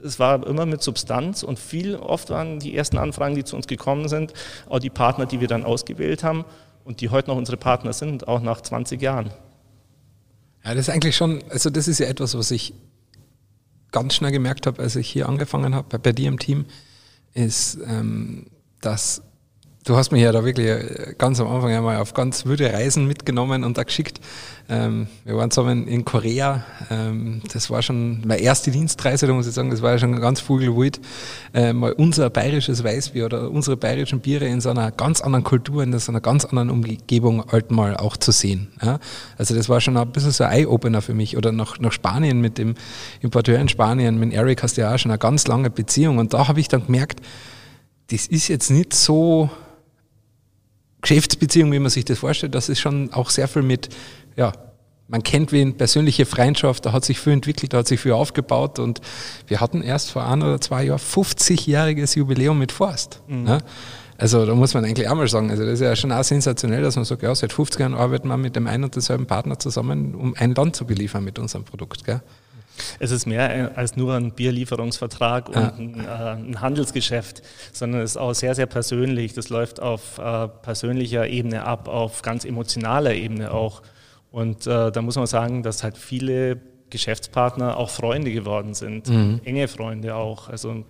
es 0.03 0.19
war 0.19 0.47
immer 0.47 0.67
mit 0.67 0.83
Substanz 0.83 1.43
und 1.43 1.59
viel 1.59 1.97
oft 1.97 2.31
waren 2.31 2.61
die 2.61 2.77
ersten 2.77 2.99
Anfragen, 2.99 3.35
die 3.35 3.45
zu 3.45 3.57
uns 3.57 3.67
gekommen 3.67 4.09
sind, 4.09 4.33
auch 4.69 4.79
die 4.79 4.91
Partner, 4.91 5.27
die 5.27 5.41
wir 5.41 5.49
dann 5.49 5.65
ausgewählt 5.65 6.23
haben 6.23 6.45
und 6.85 7.01
die 7.01 7.11
heute 7.11 7.31
noch 7.31 7.37
unsere 7.37 7.57
Partner 7.57 7.93
sind, 7.93 8.29
auch 8.29 8.41
nach 8.41 8.61
20 8.61 9.03
Jahren. 9.03 9.31
Ja, 10.65 10.75
das 10.75 10.89
ist 10.89 10.95
eigentlich 10.95 11.17
schon, 11.17 11.43
also 11.51 11.71
das 11.71 11.89
ist 11.89 11.99
ja 11.99 12.07
etwas, 12.07 12.37
was 12.37 12.51
ich 12.51 12.75
ganz 13.93 14.15
schnell 14.15 14.33
gemerkt 14.33 14.67
habe, 14.67 14.83
als 14.83 14.97
ich 14.97 15.09
hier 15.09 15.29
angefangen 15.29 15.75
habe, 15.75 15.89
bei, 15.89 15.99
bei 15.99 16.13
dir 16.13 16.29
im 16.29 16.39
Team, 16.39 16.67
ist, 17.35 17.79
ähm, 17.87 18.47
dass 18.81 19.23
du 19.87 19.97
hast 19.97 20.11
mich 20.11 20.23
ja 20.23 20.33
da 20.33 20.45
wirklich 20.45 20.67
äh, 20.67 21.15
ganz 21.17 21.41
am 21.41 21.47
Anfang 21.47 21.73
einmal 21.73 21.97
auf 21.97 22.13
ganz 22.13 22.45
wilde 22.45 22.73
Reisen 22.73 23.07
mitgenommen 23.07 23.65
und 23.65 23.79
da 23.79 23.85
geschickt. 23.85 24.21
Ähm, 24.69 25.07
wir 25.25 25.37
waren 25.37 25.51
zusammen 25.51 25.87
in 25.87 26.05
Korea. 26.05 26.65
Ähm, 26.91 27.41
das 27.53 27.71
war 27.71 27.83
schon 27.83 28.21
meine 28.27 28.41
erste 28.41 28.73
Dienstreise, 28.73 29.29
da 29.29 29.33
muss 29.33 29.47
ich 29.47 29.55
sagen, 29.55 29.71
das 29.71 29.83
war 29.83 29.93
ja 29.93 29.99
schon 29.99 30.21
ganz 30.21 30.41
vogelwild. 30.41 31.01
Äh, 31.55 31.73
mal 31.73 31.93
unser 31.93 32.31
bayerisches 32.31 32.83
Weißbier 32.83 33.27
oder 33.27 33.51
unsere 33.51 33.77
bayerischen 33.77 34.21
Biere 34.21 34.47
in 34.47 34.61
so 34.61 34.71
einer 34.71 34.91
ganz 34.91 35.21
anderen 35.21 35.45
Kultur, 35.45 35.85
in 35.85 35.97
so 35.99 36.11
einer 36.11 36.21
ganz 36.21 36.45
anderen 36.45 36.71
Umgebung 36.71 37.45
halt 37.51 37.71
mal 37.71 37.97
auch 37.97 38.17
zu 38.17 38.33
sehen. 38.33 38.69
Also 39.39 39.55
das 39.55 39.69
war 39.69 39.81
schon 39.81 39.97
ein 39.97 40.11
bisschen 40.11 40.33
so 40.33 40.45
ein 40.45 40.53
Eye-Opener 40.53 41.01
für 41.01 41.15
mich. 41.15 41.37
Oder 41.37 41.53
nach, 41.53 41.79
nach 41.79 41.93
Spanien 41.93 42.41
mit 42.41 42.59
dem 42.59 42.75
Importeur 43.21 43.59
in 43.61 43.69
Spanien, 43.69 44.19
mit 44.19 44.33
Eric 44.33 44.63
hast 44.63 44.77
du 44.77 44.81
ja 44.81 44.95
auch 44.95 44.99
schon 44.99 45.13
eine 45.13 45.19
ganz 45.19 45.47
lange 45.47 45.71
Beziehung 45.71 46.19
und 46.19 46.35
da 46.35 46.49
habe 46.49 46.59
ich 46.61 46.69
dann 46.69 46.87
gemerkt, 46.87 47.21
das 48.11 48.27
ist 48.27 48.49
jetzt 48.49 48.71
nicht 48.71 48.95
so 48.95 49.51
Geschäftsbeziehung, 51.07 51.71
wie 51.71 51.79
man 51.79 51.91
sich 51.91 52.05
das 52.05 52.19
vorstellt, 52.19 52.55
das 52.55 52.69
ist 52.69 52.81
schon 52.81 53.13
auch 53.13 53.31
sehr 53.31 53.47
viel 53.47 53.63
mit, 53.63 53.89
ja, 54.37 54.53
man 55.09 55.23
kennt 55.23 55.53
wen, 55.53 55.77
persönliche 55.77 56.27
Freundschaft, 56.27 56.85
da 56.85 56.93
hat 56.93 57.05
sich 57.05 57.21
viel 57.21 57.35
entwickelt, 57.35 57.73
da 57.73 57.79
hat 57.79 57.87
sich 57.87 58.01
viel 58.01 58.11
aufgebaut 58.11 58.81
und 58.81 59.01
wir 59.47 59.61
hatten 59.61 59.83
erst 59.83 60.11
vor 60.11 60.27
ein 60.27 60.43
oder 60.43 60.61
zwei 60.61 60.83
Jahren 60.83 60.99
50-jähriges 60.99 62.19
Jubiläum 62.19 62.59
mit 62.59 62.73
Forst. 62.73 63.23
Ja? 63.29 63.59
Also 64.19 64.47
da 64.47 64.55
muss 64.55 64.75
man 64.75 64.85
eigentlich 64.85 65.09
auch 65.09 65.15
mal 65.15 65.29
sagen, 65.29 65.51
also 65.51 65.65
das 65.65 65.75
ist 65.75 65.81
ja 65.81 65.95
schon 65.95 66.11
auch 66.11 66.25
sensationell, 66.25 66.83
dass 66.83 66.97
man 66.97 67.05
sagt, 67.05 67.23
ja, 67.23 67.33
seit 67.35 67.53
50 67.53 67.81
Jahren 67.81 67.95
arbeiten 67.95 68.27
wir 68.29 68.37
mit 68.37 68.57
dem 68.57 68.67
einen 68.67 68.85
und 68.85 68.95
denselben 68.95 69.27
Partner 69.27 69.59
zusammen, 69.59 70.15
um 70.15 70.35
ein 70.37 70.55
Land 70.55 70.75
zu 70.75 70.87
beliefern 70.87 71.23
mit 71.23 71.39
unserem 71.39 71.65
Produkt. 71.65 72.05
Gell? 72.05 72.21
Es 72.99 73.11
ist 73.11 73.27
mehr 73.27 73.73
als 73.77 73.97
nur 73.97 74.15
ein 74.15 74.33
Bierlieferungsvertrag 74.33 75.49
und 75.49 75.57
ein, 75.57 76.01
äh, 76.01 76.09
ein, 76.09 76.61
Handelsgeschäft, 76.61 77.43
sondern 77.73 78.03
es 78.03 78.13
ist 78.13 78.17
auch 78.17 78.35
sehr, 78.35 78.55
sehr 78.55 78.67
persönlich. 78.67 79.35
Das 79.35 79.49
läuft 79.49 79.81
auf 79.81 80.19
äh, 80.19 80.49
persönlicher 80.49 81.27
Ebene 81.27 81.65
ab, 81.65 81.89
auf 81.89 82.23
ganz 82.23 82.45
emotionaler 82.45 83.15
Ebene 83.15 83.53
auch. 83.53 83.83
Und 84.31 84.67
äh, 84.67 84.91
da 84.93 85.03
muss 85.03 85.17
man 85.17 85.27
sagen, 85.27 85.63
dass 85.63 85.83
halt 85.83 85.97
viele 85.97 86.61
Geschäftspartner 86.91 87.77
auch 87.77 87.91
Freunde 87.91 88.33
geworden 88.33 88.75
sind, 88.75 89.09
mhm. 89.09 89.41
enge 89.45 89.69
Freunde 89.69 90.15
auch. 90.15 90.49
Also 90.49 90.85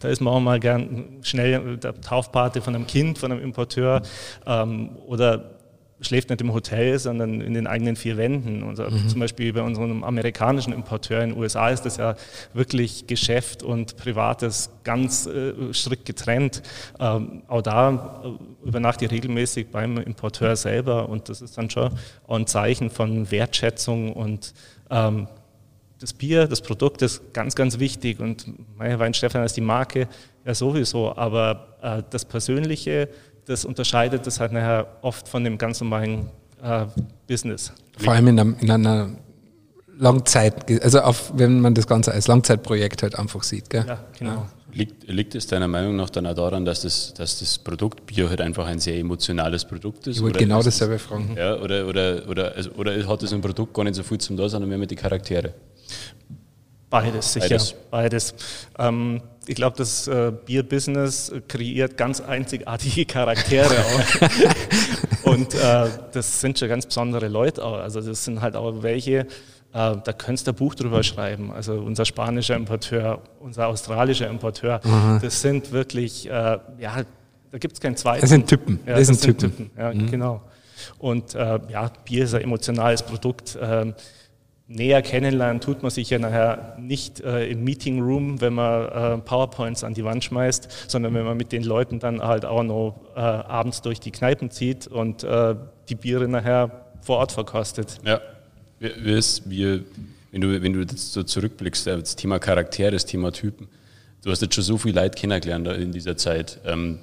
da 0.00 0.08
ist 0.08 0.20
man 0.20 0.34
auch 0.34 0.40
mal 0.40 0.58
gern 0.58 1.20
schnell 1.22 1.76
der 1.76 2.00
Taufpate 2.00 2.60
von 2.60 2.74
einem 2.74 2.86
Kind, 2.86 3.18
von 3.18 3.30
einem 3.30 3.42
Importeur 3.42 4.02
ähm, 4.46 4.96
oder 5.06 5.61
schläft 6.02 6.30
nicht 6.30 6.40
im 6.40 6.52
Hotel, 6.52 6.98
sondern 6.98 7.40
in 7.40 7.54
den 7.54 7.66
eigenen 7.66 7.96
vier 7.96 8.16
Wänden. 8.16 8.62
Und 8.62 8.78
mhm. 8.78 9.08
Zum 9.08 9.20
Beispiel 9.20 9.52
bei 9.52 9.62
unserem 9.62 10.04
amerikanischen 10.04 10.72
Importeur 10.72 11.22
in 11.22 11.30
den 11.30 11.38
USA 11.38 11.70
ist 11.70 11.82
das 11.82 11.96
ja 11.96 12.14
wirklich 12.52 13.06
Geschäft 13.06 13.62
und 13.62 13.96
Privates 13.96 14.70
ganz 14.84 15.26
äh, 15.26 15.52
strikt 15.72 16.04
getrennt. 16.04 16.62
Ähm, 16.98 17.42
auch 17.48 17.62
da 17.62 18.22
äh, 18.24 18.66
übernachte 18.68 19.04
ich 19.04 19.10
regelmäßig 19.10 19.68
beim 19.68 19.98
Importeur 19.98 20.56
selber 20.56 21.08
und 21.08 21.28
das 21.28 21.40
ist 21.40 21.56
dann 21.56 21.70
schon 21.70 21.90
auch 22.26 22.36
ein 22.36 22.46
Zeichen 22.46 22.90
von 22.90 23.30
Wertschätzung 23.30 24.12
und 24.12 24.54
ähm, 24.90 25.28
das 26.02 26.12
Bier, 26.12 26.48
das 26.48 26.60
Produkt 26.60 27.00
ist 27.02 27.32
ganz, 27.32 27.54
ganz 27.54 27.78
wichtig 27.78 28.18
und 28.18 28.46
Meier 28.76 28.98
Weinstefan 28.98 29.44
ist 29.44 29.56
die 29.56 29.60
Marke 29.60 30.08
ja 30.44 30.54
sowieso, 30.54 31.14
aber 31.16 31.76
äh, 31.80 32.02
das 32.10 32.24
Persönliche, 32.24 33.08
das 33.46 33.64
unterscheidet 33.64 34.26
das 34.26 34.40
halt 34.40 34.52
nachher 34.52 34.86
oft 35.02 35.28
von 35.28 35.44
dem 35.44 35.58
ganz 35.58 35.80
normalen 35.80 36.30
äh, 36.62 36.86
Business. 37.26 37.72
Vor 37.98 38.12
allem 38.12 38.28
in 38.28 38.40
einer, 38.40 38.60
in 38.60 38.70
einer 38.70 39.10
Langzeit, 39.98 40.82
also 40.82 41.00
auf, 41.00 41.32
wenn 41.36 41.60
man 41.60 41.74
das 41.74 41.86
Ganze 41.86 42.12
als 42.12 42.26
Langzeitprojekt 42.26 43.02
halt 43.02 43.18
einfach 43.18 43.42
sieht. 43.42 43.70
Gell? 43.70 43.84
Ja, 43.86 44.04
genau. 44.18 44.46
Liegt, 44.72 45.06
liegt 45.06 45.34
es 45.34 45.46
deiner 45.46 45.68
Meinung 45.68 45.96
nach 45.96 46.08
dann 46.08 46.26
auch 46.26 46.34
daran, 46.34 46.64
dass 46.64 46.80
das, 46.82 47.12
dass 47.12 47.40
das 47.40 47.58
Produkt 47.58 48.06
Bier 48.06 48.30
halt 48.30 48.40
einfach 48.40 48.66
ein 48.66 48.78
sehr 48.78 48.96
emotionales 48.98 49.66
Produkt 49.66 50.06
ist? 50.06 50.16
Ich 50.16 50.22
wollte 50.22 50.38
genau 50.38 50.62
dasselbe 50.62 50.98
fragen. 50.98 51.36
Ja, 51.36 51.56
oder, 51.56 51.86
oder, 51.86 52.26
oder, 52.26 52.56
also, 52.56 52.70
oder 52.72 53.06
hat 53.06 53.22
das 53.22 53.34
ein 53.34 53.42
Produkt 53.42 53.74
gar 53.74 53.84
nicht 53.84 53.96
so 53.96 54.02
viel 54.02 54.18
zum 54.18 54.38
da, 54.38 54.48
sondern 54.48 54.70
mehr 54.70 54.78
mit 54.78 54.90
den 54.90 54.96
Charaktere? 54.96 55.52
Beides, 56.92 57.32
sicher. 57.32 57.48
Beides. 57.48 57.74
Beides. 57.90 58.34
Ähm, 58.78 59.22
ich 59.46 59.54
glaube, 59.54 59.76
das 59.78 60.06
äh, 60.06 60.30
Bier-Business 60.44 61.32
kreiert 61.48 61.96
ganz 61.96 62.20
einzigartige 62.20 63.06
Charaktere 63.06 63.74
auch. 65.24 65.32
Und 65.32 65.54
äh, 65.54 65.88
das 66.12 66.40
sind 66.40 66.58
schon 66.58 66.68
ganz 66.68 66.84
besondere 66.84 67.28
Leute 67.28 67.64
auch. 67.64 67.78
Also 67.78 68.02
das 68.02 68.24
sind 68.24 68.42
halt 68.42 68.56
auch 68.56 68.82
welche, 68.82 69.20
äh, 69.20 69.24
da 69.72 70.12
könntest 70.16 70.46
du 70.46 70.52
ein 70.52 70.54
Buch 70.54 70.74
drüber 70.74 71.02
schreiben. 71.02 71.50
Also 71.50 71.74
unser 71.74 72.04
spanischer 72.04 72.56
Importeur, 72.56 73.22
unser 73.40 73.68
australischer 73.68 74.28
Importeur, 74.28 74.80
mhm. 74.84 75.18
das 75.22 75.40
sind 75.40 75.72
wirklich, 75.72 76.28
äh, 76.28 76.58
ja, 76.78 77.02
da 77.50 77.58
gibt 77.58 77.74
es 77.74 77.80
keinen 77.80 77.96
zweiten. 77.96 78.20
Das 78.20 78.30
sind 78.30 78.46
Typen. 78.46 78.80
Ja, 78.86 78.98
das, 78.98 79.08
das 79.08 79.20
sind 79.22 79.40
Typen. 79.40 79.56
Typen. 79.56 79.70
Ja, 79.78 79.94
mhm. 79.94 80.10
genau. 80.10 80.42
Und 80.98 81.34
äh, 81.34 81.58
ja, 81.70 81.90
Bier 82.04 82.24
ist 82.24 82.34
ein 82.34 82.42
emotionales 82.42 83.02
Produkt. 83.02 83.58
Ähm, 83.60 83.94
näher 84.66 85.02
kennenlernen 85.02 85.60
tut 85.60 85.82
man 85.82 85.90
sich 85.90 86.10
ja 86.10 86.18
nachher 86.18 86.76
nicht 86.78 87.20
äh, 87.20 87.48
im 87.50 87.64
Meeting 87.64 88.00
Room, 88.00 88.40
wenn 88.40 88.54
man 88.54 88.88
äh, 88.88 89.18
PowerPoints 89.18 89.84
an 89.84 89.94
die 89.94 90.04
Wand 90.04 90.24
schmeißt, 90.24 90.90
sondern 90.90 91.14
wenn 91.14 91.24
man 91.24 91.36
mit 91.36 91.52
den 91.52 91.62
Leuten 91.62 91.98
dann 91.98 92.22
halt 92.22 92.44
auch 92.44 92.62
noch 92.62 93.00
äh, 93.14 93.20
abends 93.20 93.82
durch 93.82 94.00
die 94.00 94.10
Kneipen 94.10 94.50
zieht 94.50 94.86
und 94.86 95.24
äh, 95.24 95.54
die 95.88 95.94
Biere 95.94 96.28
nachher 96.28 96.86
vor 97.00 97.18
Ort 97.18 97.32
verkostet. 97.32 97.98
Ja, 98.04 98.20
ist, 98.80 99.48
wie, 99.50 99.82
wenn 100.30 100.40
du, 100.40 100.62
wenn 100.62 100.72
du 100.72 100.80
jetzt 100.80 101.12
so 101.12 101.22
zurückblickst, 101.22 101.86
äh, 101.88 101.98
das 101.98 102.16
Thema 102.16 102.38
Charakter, 102.38 102.90
das 102.90 103.04
Thema 103.04 103.32
Typen, 103.32 103.68
du 104.22 104.30
hast 104.30 104.42
jetzt 104.42 104.54
schon 104.54 104.64
so 104.64 104.78
viel 104.78 104.94
Leute 104.94 105.18
kennengelernt 105.18 105.66
in 105.68 105.92
dieser 105.92 106.16
Zeit. 106.16 106.60
Ähm, 106.64 106.98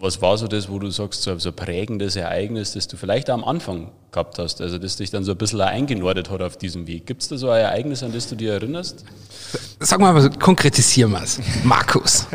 was 0.00 0.22
war 0.22 0.38
so 0.38 0.48
das, 0.48 0.70
wo 0.70 0.78
du 0.78 0.90
sagst, 0.90 1.22
so, 1.22 1.30
ein 1.32 1.54
prägendes 1.54 2.16
Ereignis, 2.16 2.72
das 2.72 2.88
du 2.88 2.96
vielleicht 2.96 3.28
am 3.28 3.44
Anfang 3.44 3.92
gehabt 4.10 4.38
hast, 4.38 4.60
also 4.62 4.78
das 4.78 4.96
dich 4.96 5.10
dann 5.10 5.24
so 5.24 5.32
ein 5.32 5.38
bisschen 5.38 5.60
eingenordet 5.60 6.30
hat 6.30 6.40
auf 6.40 6.56
diesem 6.56 6.86
Weg? 6.86 7.06
Gibt 7.06 7.22
es 7.22 7.28
da 7.28 7.36
so 7.36 7.50
ein 7.50 7.60
Ereignis, 7.60 8.02
an 8.02 8.12
das 8.12 8.28
du 8.28 8.34
dir 8.34 8.54
erinnerst? 8.54 9.04
Sag 9.78 10.00
mal, 10.00 10.30
konkretisieren 10.30 11.12
wir 11.12 11.22
es. 11.22 11.38
Markus, 11.64 12.26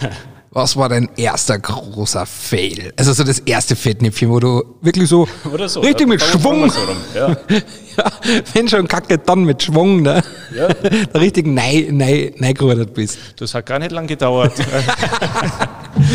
was 0.50 0.76
war 0.76 0.88
dein 0.88 1.08
erster 1.16 1.60
großer 1.60 2.26
Fail? 2.26 2.92
Also 2.96 3.12
so 3.12 3.22
das 3.22 3.38
erste 3.38 3.76
Fettnäpfchen, 3.76 4.28
wo 4.28 4.40
du 4.40 4.76
wirklich 4.80 5.08
so, 5.08 5.28
so 5.66 5.80
richtig 5.80 6.08
mit 6.08 6.20
Schwung, 6.20 6.68
so 6.70 6.80
ja. 7.14 7.28
ja, 7.96 8.12
wenn 8.52 8.68
schon 8.68 8.88
kacke, 8.88 9.18
dann 9.18 9.44
mit 9.44 9.62
Schwung, 9.62 10.02
ne? 10.02 10.22
Ja. 10.56 10.68
da 11.12 11.18
richtig 11.20 11.46
neigerudert 11.46 12.92
bist. 12.94 13.18
Das 13.36 13.54
hat 13.54 13.66
gar 13.66 13.78
nicht 13.78 13.92
lang 13.92 14.08
gedauert. 14.08 14.54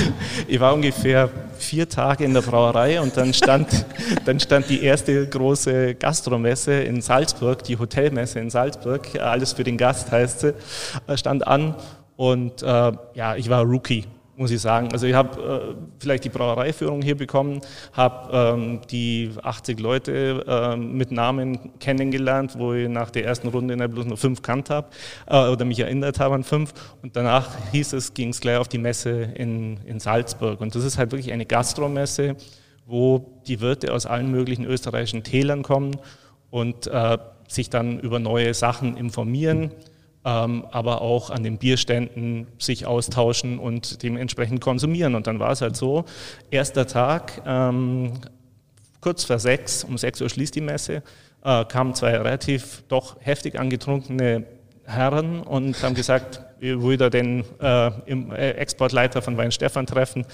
ich 0.48 0.60
war 0.60 0.74
ungefähr 0.74 1.30
vier 1.58 1.90
Tage 1.90 2.24
in 2.24 2.34
der 2.34 2.42
Brauerei 2.42 3.02
und 3.02 3.18
dann 3.18 3.34
stand, 3.34 3.86
dann 4.26 4.40
stand 4.40 4.70
die 4.70 4.84
erste 4.84 5.28
große 5.28 5.96
Gastromesse 5.96 6.74
in 6.74 7.02
Salzburg, 7.02 7.64
die 7.64 7.78
Hotelmesse 7.78 8.40
in 8.40 8.50
Salzburg, 8.50 9.20
alles 9.20 9.54
für 9.54 9.64
den 9.64 9.78
Gast 9.78 10.12
heißt 10.12 10.40
sie, 10.42 10.54
stand 11.16 11.46
an 11.48 11.76
und 12.16 12.62
äh, 12.64 12.92
ja, 13.14 13.36
ich 13.36 13.50
war 13.50 13.64
Rookie 13.64 14.06
muss 14.38 14.52
ich 14.52 14.62
sagen. 14.62 14.90
Also 14.94 15.08
ich 15.08 15.16
habe 15.16 15.76
äh, 15.76 15.76
vielleicht 16.00 16.24
die 16.24 16.30
Brauereiführung 16.30 17.02
hier 17.02 17.18
bekommen, 17.18 17.60
habe 17.92 18.56
ähm, 18.56 18.82
die 18.90 19.32
80 19.42 19.80
Leute 19.80 20.46
äh, 20.48 20.78
mit 20.78 21.12
Namen 21.12 21.72
kennengelernt, 21.80 22.54
wo 22.58 22.74
ich 22.74 22.88
nach 22.88 23.10
der 23.10 23.26
ersten 23.26 23.48
Runde 23.48 23.76
nicht 23.76 23.92
bloß 23.92 24.06
nur 24.06 24.18
fünf 24.18 24.44
kannt 24.44 24.70
habe 24.70 24.90
äh, 25.26 25.48
oder 25.48 25.66
mich 25.66 25.80
erinnert 25.80 26.20
habe 26.20 26.36
an 26.36 26.44
fünf. 26.44 26.72
Und 27.02 27.16
danach 27.16 27.50
hieß 27.72 27.94
es, 27.94 28.14
ging 28.14 28.30
es 28.30 28.40
gleich 28.40 28.58
auf 28.58 28.68
die 28.68 28.78
Messe 28.78 29.10
in, 29.10 29.78
in 29.86 30.00
Salzburg. 30.00 30.62
Und 30.62 30.76
das 30.76 30.84
ist 30.84 31.00
halt 31.00 31.12
wirklich 31.12 31.34
eine 31.34 31.48
Gastromesse, 31.48 32.36
wo 32.86 33.42
die 33.48 33.60
Wirte 33.60 33.92
aus 33.92 34.06
allen 34.06 34.30
möglichen 34.30 34.66
österreichischen 34.66 35.24
Tälern 35.24 35.64
kommen 35.64 35.98
und 36.52 36.86
äh, 36.86 37.18
sich 37.48 37.72
dann 37.72 38.00
über 38.00 38.20
neue 38.20 38.54
Sachen 38.54 38.98
informieren 38.98 39.72
ähm, 39.72 39.72
aber 40.30 41.02
auch 41.02 41.30
an 41.30 41.44
den 41.44 41.58
Bierständen 41.58 42.48
sich 42.60 42.86
austauschen 42.86 43.60
und 43.60 44.04
dementsprechend 44.04 44.62
konsumieren. 44.62 45.16
Und 45.16 45.28
dann 45.28 45.40
war 45.40 45.52
es 45.52 45.62
halt 45.62 45.76
so, 45.76 46.06
erster 46.52 46.86
Tag, 46.86 47.42
ähm, 47.46 48.14
kurz 49.00 49.24
vor 49.24 49.40
sechs, 49.40 49.84
um 49.84 49.98
sechs 49.98 50.22
Uhr 50.22 50.30
schließt 50.30 50.56
die 50.56 50.62
Messe, 50.62 51.04
äh, 51.44 51.66
kamen 51.66 51.94
zwei 51.94 52.12
relativ 52.12 52.84
doch 52.90 53.16
heftig 53.22 53.58
angetrunkene 53.60 54.46
Herren 54.84 55.42
und 55.42 55.82
haben 55.82 55.96
gesagt, 55.96 56.42
wir 56.60 56.82
würden 56.82 57.12
den 57.12 57.44
äh, 57.62 57.88
äh, 57.88 58.52
Exportleiter 58.52 59.22
von 59.22 59.38
Weinstefan 59.38 59.86
treffen 59.86 60.26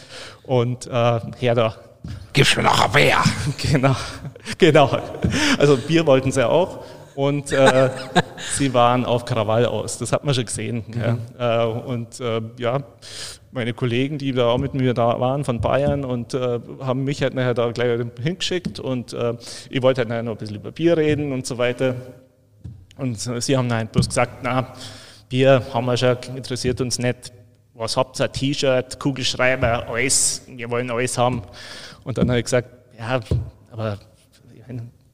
und 0.43 0.87
äh, 0.87 1.19
her 1.39 1.55
da. 1.55 1.75
Gib's 2.33 2.55
mir 2.57 2.63
noch 2.63 2.83
ein 2.83 2.91
Bier. 2.91 3.17
Genau, 3.71 3.95
genau. 4.57 4.99
Also 5.57 5.77
Bier 5.77 6.05
wollten 6.05 6.31
sie 6.31 6.47
auch 6.47 6.83
und 7.15 7.51
äh, 7.51 7.89
sie 8.53 8.73
waren 8.73 9.05
auf 9.05 9.25
Krawall 9.25 9.65
aus. 9.65 9.97
Das 9.97 10.11
hat 10.11 10.23
man 10.23 10.33
schon 10.33 10.45
gesehen. 10.45 10.83
Mhm. 10.87 11.01
Ja. 11.39 11.63
Äh, 11.63 11.67
und 11.67 12.19
äh, 12.19 12.41
ja, 12.57 12.83
meine 13.51 13.73
Kollegen, 13.73 14.17
die 14.17 14.31
da 14.31 14.47
auch 14.47 14.57
mit 14.57 14.73
mir 14.73 14.93
da 14.93 15.19
waren 15.19 15.43
von 15.43 15.61
Bayern 15.61 16.03
und 16.03 16.33
äh, 16.33 16.59
haben 16.81 17.03
mich 17.03 17.21
halt 17.21 17.35
nachher 17.35 17.53
da 17.53 17.71
gleich 17.71 18.03
hingeschickt 18.21 18.79
und 18.79 19.13
äh, 19.13 19.35
ich 19.69 19.81
wollte 19.81 20.01
halt 20.01 20.09
nachher 20.09 20.23
noch 20.23 20.33
ein 20.33 20.37
bisschen 20.37 20.55
über 20.55 20.71
Bier 20.71 20.97
reden 20.97 21.31
und 21.31 21.45
so 21.45 21.57
weiter. 21.57 21.95
Und 22.97 23.19
sie 23.19 23.57
haben 23.57 23.71
halt 23.71 23.91
bloß 23.91 24.07
gesagt, 24.07 24.39
na, 24.43 24.73
Bier 25.29 25.63
haben 25.73 25.85
wir 25.85 25.97
schon, 25.97 26.17
interessiert 26.35 26.81
uns 26.81 26.99
nicht. 26.99 27.31
Was 27.73 27.97
habt 27.97 28.19
ihr? 28.19 28.31
T-Shirt, 28.31 28.99
Kugelschreiber, 28.99 29.87
alles, 29.87 30.43
wir 30.47 30.69
wollen 30.69 30.91
alles 30.91 31.17
haben. 31.17 31.41
Und 32.03 32.17
dann 32.17 32.29
habe 32.29 32.39
ich 32.39 32.45
gesagt, 32.45 32.69
ja, 32.97 33.19
aber 33.71 33.97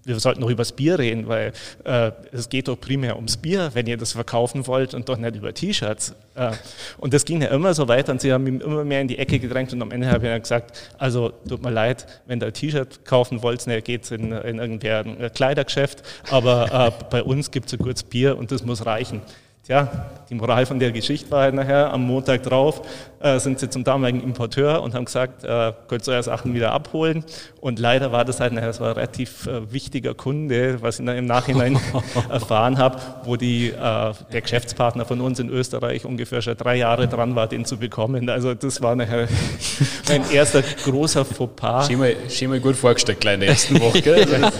wir 0.09 0.19
sollten 0.19 0.41
noch 0.41 0.49
über 0.49 0.61
das 0.61 0.71
Bier 0.71 0.99
reden, 0.99 1.27
weil 1.27 1.53
äh, 1.83 2.11
es 2.31 2.49
geht 2.49 2.67
doch 2.67 2.79
primär 2.79 3.15
ums 3.15 3.37
Bier, 3.37 3.71
wenn 3.73 3.87
ihr 3.87 3.97
das 3.97 4.13
verkaufen 4.13 4.67
wollt 4.67 4.93
und 4.93 5.07
doch 5.07 5.17
nicht 5.17 5.35
über 5.35 5.53
T-Shirts. 5.53 6.15
Äh, 6.35 6.51
und 6.97 7.13
das 7.13 7.25
ging 7.25 7.41
ja 7.41 7.49
immer 7.49 7.73
so 7.73 7.87
weiter 7.87 8.11
und 8.11 8.21
sie 8.21 8.33
haben 8.33 8.47
ihn 8.47 8.61
immer 8.61 8.83
mehr 8.83 9.01
in 9.01 9.07
die 9.07 9.17
Ecke 9.17 9.39
gedrängt 9.39 9.71
und 9.73 9.81
am 9.81 9.91
Ende 9.91 10.07
habe 10.07 10.25
ich 10.25 10.31
dann 10.31 10.41
gesagt, 10.41 10.77
also 10.97 11.31
tut 11.47 11.61
mir 11.63 11.71
leid, 11.71 12.05
wenn 12.25 12.41
ihr 12.41 12.47
ein 12.47 12.53
T-Shirt 12.53 13.05
kaufen 13.05 13.43
wollt, 13.43 13.65
geht 13.83 14.03
es 14.03 14.11
in, 14.11 14.31
in 14.31 14.57
irgendein 14.57 15.31
Kleidergeschäft, 15.33 16.03
aber 16.29 16.93
äh, 16.99 17.03
bei 17.09 17.23
uns 17.23 17.51
gibt 17.51 17.67
es 17.67 17.73
ein 17.73 17.79
gutes 17.79 18.03
Bier 18.03 18.37
und 18.37 18.51
das 18.51 18.63
muss 18.63 18.85
reichen. 18.85 19.21
Tja, 19.69 19.87
die 20.31 20.33
Moral 20.33 20.65
von 20.65 20.79
der 20.79 20.91
Geschichte 20.91 21.29
war 21.29 21.43
halt 21.43 21.53
nachher, 21.53 21.93
am 21.93 22.01
Montag 22.01 22.41
drauf 22.41 22.81
äh, 23.19 23.37
sind 23.37 23.59
sie 23.59 23.69
zum 23.69 23.83
damaligen 23.83 24.23
Importeur 24.23 24.81
und 24.81 24.95
haben 24.95 25.05
gesagt, 25.05 25.43
äh, 25.43 25.73
könnt 25.87 26.07
ihr 26.07 26.23
Sachen 26.23 26.55
wieder 26.55 26.71
abholen. 26.71 27.23
Und 27.61 27.77
leider 27.77 28.11
war 28.11 28.25
das 28.25 28.39
halt 28.39 28.53
nachher 28.53 28.73
so 28.73 28.83
ein 28.83 28.93
relativ 28.93 29.45
äh, 29.45 29.71
wichtiger 29.71 30.15
Kunde, 30.15 30.81
was 30.81 30.99
ich 30.99 31.05
dann 31.05 31.15
im 31.15 31.27
Nachhinein 31.27 31.79
erfahren 32.31 32.79
habe, 32.79 32.99
wo 33.25 33.35
die, 33.35 33.67
äh, 33.67 34.13
der 34.33 34.41
Geschäftspartner 34.41 35.05
von 35.05 35.21
uns 35.21 35.37
in 35.37 35.49
Österreich 35.49 36.03
ungefähr 36.03 36.41
schon 36.41 36.57
drei 36.57 36.77
Jahre 36.77 37.07
dran 37.07 37.35
war, 37.35 37.45
den 37.45 37.63
zu 37.63 37.77
bekommen. 37.77 38.27
Also 38.27 38.55
das 38.55 38.81
war 38.81 38.95
nachher 38.95 39.27
mein 40.09 40.31
erster 40.31 40.63
großer 40.83 41.23
Fauxpas. 41.25 41.85
Schön 41.85 41.99
mal, 41.99 42.15
schön 42.27 42.49
mal 42.49 42.59
gut 42.59 42.75
vorgestellt, 42.75 43.21
kleine 43.21 43.45
ersten 43.45 43.79
Woche, 43.79 44.01
gell? 44.01 44.25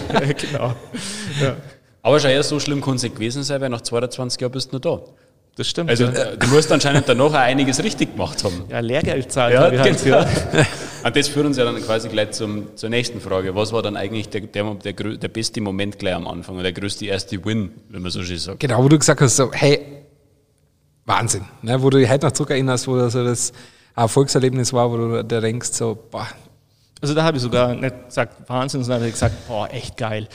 genau. 0.52 0.72
Ja. 1.42 1.56
Aber 2.02 2.18
schon 2.20 2.30
eher 2.30 2.42
so 2.42 2.58
schlimm 2.60 2.80
kann 2.80 2.96
es 2.96 3.02
nicht 3.02 3.14
gewesen 3.14 3.42
sein, 3.42 3.60
weil 3.60 3.68
nach 3.68 3.82
22 3.82 4.40
Jahren 4.40 4.52
bist 4.52 4.72
du 4.72 4.76
noch 4.76 4.80
da. 4.80 5.00
Das 5.56 5.68
stimmt. 5.68 5.90
Also 5.90 6.04
ja. 6.04 6.10
äh, 6.10 6.38
du 6.38 6.46
musst 6.46 6.70
anscheinend 6.72 7.08
danach 7.08 7.26
auch 7.26 7.34
einiges 7.34 7.82
richtig 7.82 8.12
gemacht 8.12 8.42
haben. 8.44 8.64
ja, 8.70 8.80
Lehrgeld 8.80 9.30
zahlt. 9.30 9.54
Ja, 9.54 9.60
halt, 9.62 10.02
genau. 10.02 10.20
ja. 10.20 10.26
Und 11.04 11.16
das 11.16 11.28
führt 11.28 11.46
uns 11.46 11.56
ja 11.56 11.64
dann 11.64 11.76
quasi 11.82 12.08
gleich 12.08 12.32
zum, 12.32 12.76
zur 12.76 12.90
nächsten 12.90 13.20
Frage. 13.20 13.54
Was 13.54 13.72
war 13.72 13.82
dann 13.82 13.96
eigentlich 13.96 14.28
der, 14.28 14.42
der, 14.42 14.74
der, 14.74 14.92
der 14.92 15.28
beste 15.28 15.60
Moment 15.60 15.98
gleich 15.98 16.14
am 16.14 16.26
Anfang 16.26 16.54
oder 16.54 16.64
der 16.64 16.72
größte 16.72 17.06
erste 17.06 17.44
Win, 17.44 17.72
wenn 17.88 18.02
man 18.02 18.10
so 18.10 18.22
schön 18.22 18.38
sagt? 18.38 18.60
Genau, 18.60 18.82
wo 18.82 18.88
du 18.88 18.98
gesagt 18.98 19.20
hast, 19.20 19.36
so, 19.36 19.50
hey, 19.52 19.80
Wahnsinn. 21.06 21.44
Ne? 21.62 21.82
Wo 21.82 21.90
du 21.90 21.98
dich 21.98 22.08
heute 22.08 22.26
noch 22.26 22.32
zurückerinnerst, 22.32 22.86
wo 22.86 22.96
das 22.96 23.14
so 23.14 23.24
das 23.24 23.52
Erfolgserlebnis 23.96 24.72
war, 24.72 24.90
wo 24.90 24.96
du 24.96 25.24
da 25.24 25.40
denkst, 25.40 25.70
so, 25.72 25.98
boah, 26.10 26.28
Also 27.02 27.14
da 27.14 27.22
habe 27.22 27.38
ich 27.38 27.42
sogar 27.42 27.74
nicht 27.74 28.06
gesagt 28.06 28.48
Wahnsinn, 28.48 28.82
sondern 28.82 29.00
habe 29.00 29.08
ich 29.08 29.14
gesagt, 29.14 29.34
boah, 29.48 29.68
echt 29.72 29.96
geil. 29.96 30.28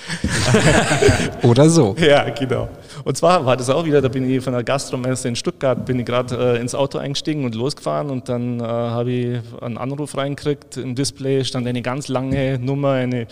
oder 1.43 1.69
so. 1.69 1.95
Ja, 2.05 2.29
genau. 2.29 2.69
Und 3.03 3.17
zwar 3.17 3.45
war 3.45 3.57
das 3.57 3.69
auch 3.69 3.84
wieder, 3.84 4.01
da 4.01 4.07
bin 4.07 4.29
ich 4.29 4.43
von 4.43 4.53
der 4.53 4.63
Gastromesse 4.63 5.27
in 5.27 5.36
Stuttgart, 5.36 5.86
bin 5.86 6.00
ich 6.00 6.05
gerade 6.05 6.55
äh, 6.55 6.62
ins 6.62 6.75
Auto 6.75 6.98
eingestiegen 6.98 7.45
und 7.45 7.55
losgefahren 7.55 8.10
und 8.10 8.29
dann 8.29 8.60
äh, 8.60 8.63
habe 8.63 9.12
ich 9.12 9.39
einen 9.62 9.77
Anruf 9.77 10.15
reingekriegt. 10.17 10.77
Im 10.77 10.95
Display 10.95 11.43
stand 11.43 11.67
eine 11.67 11.81
ganz 11.81 12.07
lange 12.07 12.60
Nummer, 12.60 12.91
eine 12.91 13.27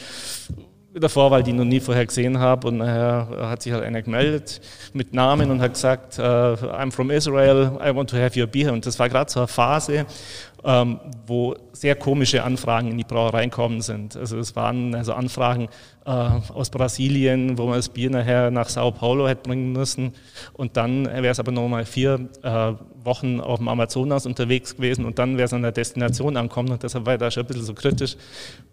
mit 0.93 1.01
der 1.01 1.09
Vorwahl, 1.09 1.41
die 1.41 1.49
ich 1.49 1.57
noch 1.57 1.65
nie 1.65 1.79
vorher 1.79 2.05
gesehen 2.05 2.37
habe. 2.37 2.67
Und 2.67 2.77
nachher 2.77 3.27
hat 3.49 3.63
sich 3.63 3.73
halt 3.73 3.83
einer 3.83 4.01
gemeldet 4.01 4.61
mit 4.93 5.13
Namen 5.13 5.49
und 5.49 5.59
hat 5.59 5.73
gesagt, 5.73 6.19
äh, 6.19 6.21
I'm 6.21 6.91
from 6.91 7.09
Israel, 7.09 7.71
I 7.83 7.95
want 7.95 8.11
to 8.11 8.17
have 8.17 8.39
your 8.39 8.47
beer. 8.47 8.71
Und 8.71 8.85
das 8.85 8.99
war 8.99 9.09
gerade 9.09 9.31
so 9.31 9.39
eine 9.39 9.47
Phase, 9.47 10.05
ähm, 10.63 11.00
wo 11.27 11.55
sehr 11.74 11.96
komische 11.96 12.43
Anfragen 12.43 12.91
in 12.91 12.98
die 12.98 13.03
Brauerei 13.03 13.46
gekommen 13.46 13.82
sind. 13.82 14.15
Also 14.15 14.38
es 14.38 14.55
waren 14.55 14.96
also 14.96 15.13
Anfragen 15.13 15.67
äh, 16.05 16.10
aus 16.10 16.70
Brasilien, 16.70 17.58
wo 17.58 17.65
man 17.65 17.75
das 17.75 17.89
Bier 17.89 18.10
nachher 18.10 18.51
nach 18.51 18.70
Sao 18.70 18.91
Paulo 18.91 19.27
hätte 19.27 19.43
bringen 19.43 19.74
müssen. 19.74 20.13
Und 20.53 20.77
dann 20.77 21.05
wäre 21.05 21.29
es 21.29 21.39
aber 21.39 21.51
nochmal 21.51 21.86
vier 21.86 22.29
äh, 22.43 22.74
Wochen 23.03 23.41
auf 23.41 23.60
dem 23.60 23.67
Amazonas 23.67 24.25
unterwegs 24.25 24.75
gewesen 24.75 25.05
und 25.05 25.20
dann 25.20 25.38
wäre 25.38 25.46
es 25.46 25.53
an 25.53 25.62
der 25.62 25.72
Destination 25.72 26.38
ankommen 26.38 26.72
und 26.72 26.84
deshalb 26.84 27.05
war 27.05 27.13
ich 27.13 27.20
da 27.20 27.29
schon 27.29 27.43
ein 27.43 27.48
bisschen 27.48 27.65
so 27.65 27.74
kritisch. 27.74 28.15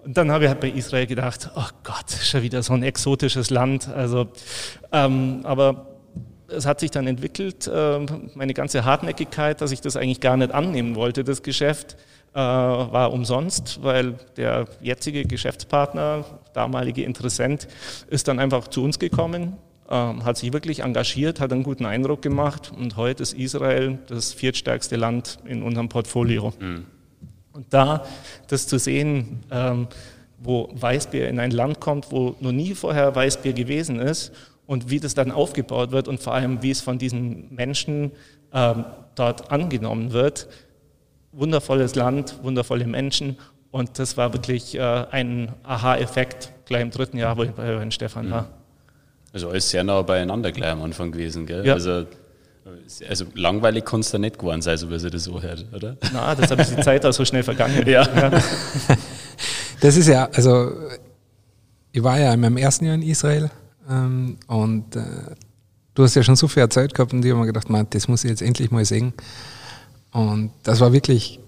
Und 0.05 0.17
dann 0.17 0.31
habe 0.31 0.45
ich 0.45 0.51
halt 0.51 0.61
bei 0.61 0.71
Israel 0.71 1.07
gedacht, 1.07 1.51
oh 1.57 1.69
Gott, 1.83 2.11
schon 2.11 2.43
wieder 2.43 2.63
so 2.63 2.73
ein 2.73 2.83
exotisches 2.83 3.51
Land. 3.51 3.89
Also, 3.89 4.29
ähm, 4.93 5.41
aber 5.45 5.90
es 6.50 6.66
hat 6.66 6.80
sich 6.80 6.90
dann 6.90 7.07
entwickelt, 7.07 7.66
äh, 7.66 8.07
meine 8.35 8.54
ganze 8.54 8.85
Hartnäckigkeit, 8.85 9.61
dass 9.61 9.73
ich 9.73 9.80
das 9.80 9.97
eigentlich 9.97 10.21
gar 10.21 10.37
nicht 10.37 10.52
annehmen 10.52 10.95
wollte, 10.97 11.25
das 11.25 11.42
Geschäft, 11.42 11.97
äh, 12.33 12.38
war 12.38 13.12
umsonst, 13.12 13.83
weil 13.83 14.14
der 14.37 14.66
jetzige 14.80 15.25
Geschäftspartner, 15.25 16.25
damalige 16.52 17.02
Interessent, 17.02 17.66
ist 18.09 18.28
dann 18.28 18.38
einfach 18.38 18.69
zu 18.69 18.85
uns 18.85 18.99
gekommen, 18.99 19.57
ähm, 19.90 20.25
hat 20.25 20.37
sich 20.37 20.52
wirklich 20.52 20.80
engagiert, 20.80 21.40
hat 21.40 21.52
einen 21.52 21.64
guten 21.64 21.87
Eindruck 21.87 22.23
gemacht 22.23 22.71
und 22.76 22.97
heute 22.97 23.25
ist 23.25 23.33
Israel 23.33 23.99
das 24.07 24.33
viertstärkste 24.33 24.95
Land 24.95 25.38
in 25.45 25.62
unserem 25.62 25.88
Portfolio. 25.88 26.52
Und 27.52 27.66
da 27.71 28.04
das 28.47 28.69
zu 28.69 28.78
sehen, 28.78 29.40
ähm, 29.50 29.88
wo 30.38 30.71
Weißbier 30.73 31.28
in 31.28 31.40
ein 31.40 31.50
Land 31.50 31.80
kommt, 31.80 32.12
wo 32.12 32.37
noch 32.40 32.52
nie 32.52 32.75
vorher 32.75 33.14
Weißbier 33.14 33.52
gewesen 33.52 33.99
ist 33.99 34.33
und 34.71 34.89
wie 34.89 35.00
das 35.00 35.15
dann 35.15 35.33
aufgebaut 35.33 35.91
wird 35.91 36.07
und 36.07 36.21
vor 36.21 36.33
allem, 36.33 36.62
wie 36.62 36.71
es 36.71 36.81
von 36.81 36.97
diesen 36.97 37.53
Menschen 37.53 38.12
ähm, 38.53 38.85
dort 39.17 39.50
angenommen 39.50 40.12
wird. 40.12 40.47
Wundervolles 41.33 41.97
Land, 41.97 42.37
wundervolle 42.45 42.87
Menschen 42.87 43.37
und 43.73 43.99
das 43.99 44.17
war 44.17 44.33
wirklich 44.33 44.76
äh, 44.76 44.80
ein 44.80 45.50
Aha-Effekt 45.65 46.52
gleich 46.67 46.83
im 46.83 46.93
dritten 46.93 47.17
Jahr, 47.17 47.37
wo 47.37 47.43
ich 47.43 47.50
bei 47.50 47.65
Herrn 47.65 47.91
Stefan 47.91 48.30
war. 48.30 48.49
Also 49.33 49.49
alles 49.49 49.69
sehr 49.69 49.83
nah 49.83 50.02
beieinander 50.02 50.52
gleich 50.52 50.71
am 50.71 50.83
Anfang 50.83 51.11
gewesen, 51.11 51.47
gell? 51.47 51.67
Ja. 51.67 51.75
Also, 51.75 52.06
also 53.09 53.25
langweilig 53.35 53.85
kann 53.85 54.00
es 54.00 54.13
da 54.13 54.19
nicht 54.19 54.39
geworden 54.39 54.63
sein, 54.63 54.76
so 54.76 54.89
wie 54.89 55.00
sich 55.00 55.11
das 55.11 55.25
so 55.25 55.43
hört, 55.43 55.67
oder? 55.75 55.97
Na, 56.13 56.33
deshalb 56.37 56.61
ist 56.61 56.76
die 56.76 56.83
Zeit 56.83 57.04
auch 57.04 57.13
so 57.13 57.25
schnell 57.25 57.43
vergangen. 57.43 57.85
Ja. 57.89 58.06
Das 59.80 59.97
ist 59.97 60.06
ja, 60.06 60.28
also 60.33 60.73
ich 61.91 62.04
war 62.04 62.21
ja 62.21 62.33
in 62.35 62.39
meinem 62.39 62.56
ersten 62.56 62.85
Jahr 62.85 62.95
in 62.95 63.02
Israel 63.02 63.50
ähm, 63.91 64.37
und 64.47 64.97
äh, 64.97 65.03
du 65.95 66.05
hast 66.05 66.15
ja 66.15 66.23
schon 66.23 66.37
so 66.37 66.49
viel 66.49 66.69
Zeit 66.69 66.95
gehabt 66.95 67.13
und 67.13 67.25
ich 67.25 67.31
habe 67.31 67.41
mir 67.41 67.47
gedacht, 67.47 67.69
man, 67.69 67.87
das 67.91 68.09
muss 68.09 68.25
ich 68.25 68.31
jetzt 68.31 68.43
endlich 68.43 68.71
mal 68.71 68.85
sehen. 68.85 69.13
Und 70.13 70.50
das 70.63 70.81
war 70.81 70.93
wirklich 70.93 71.41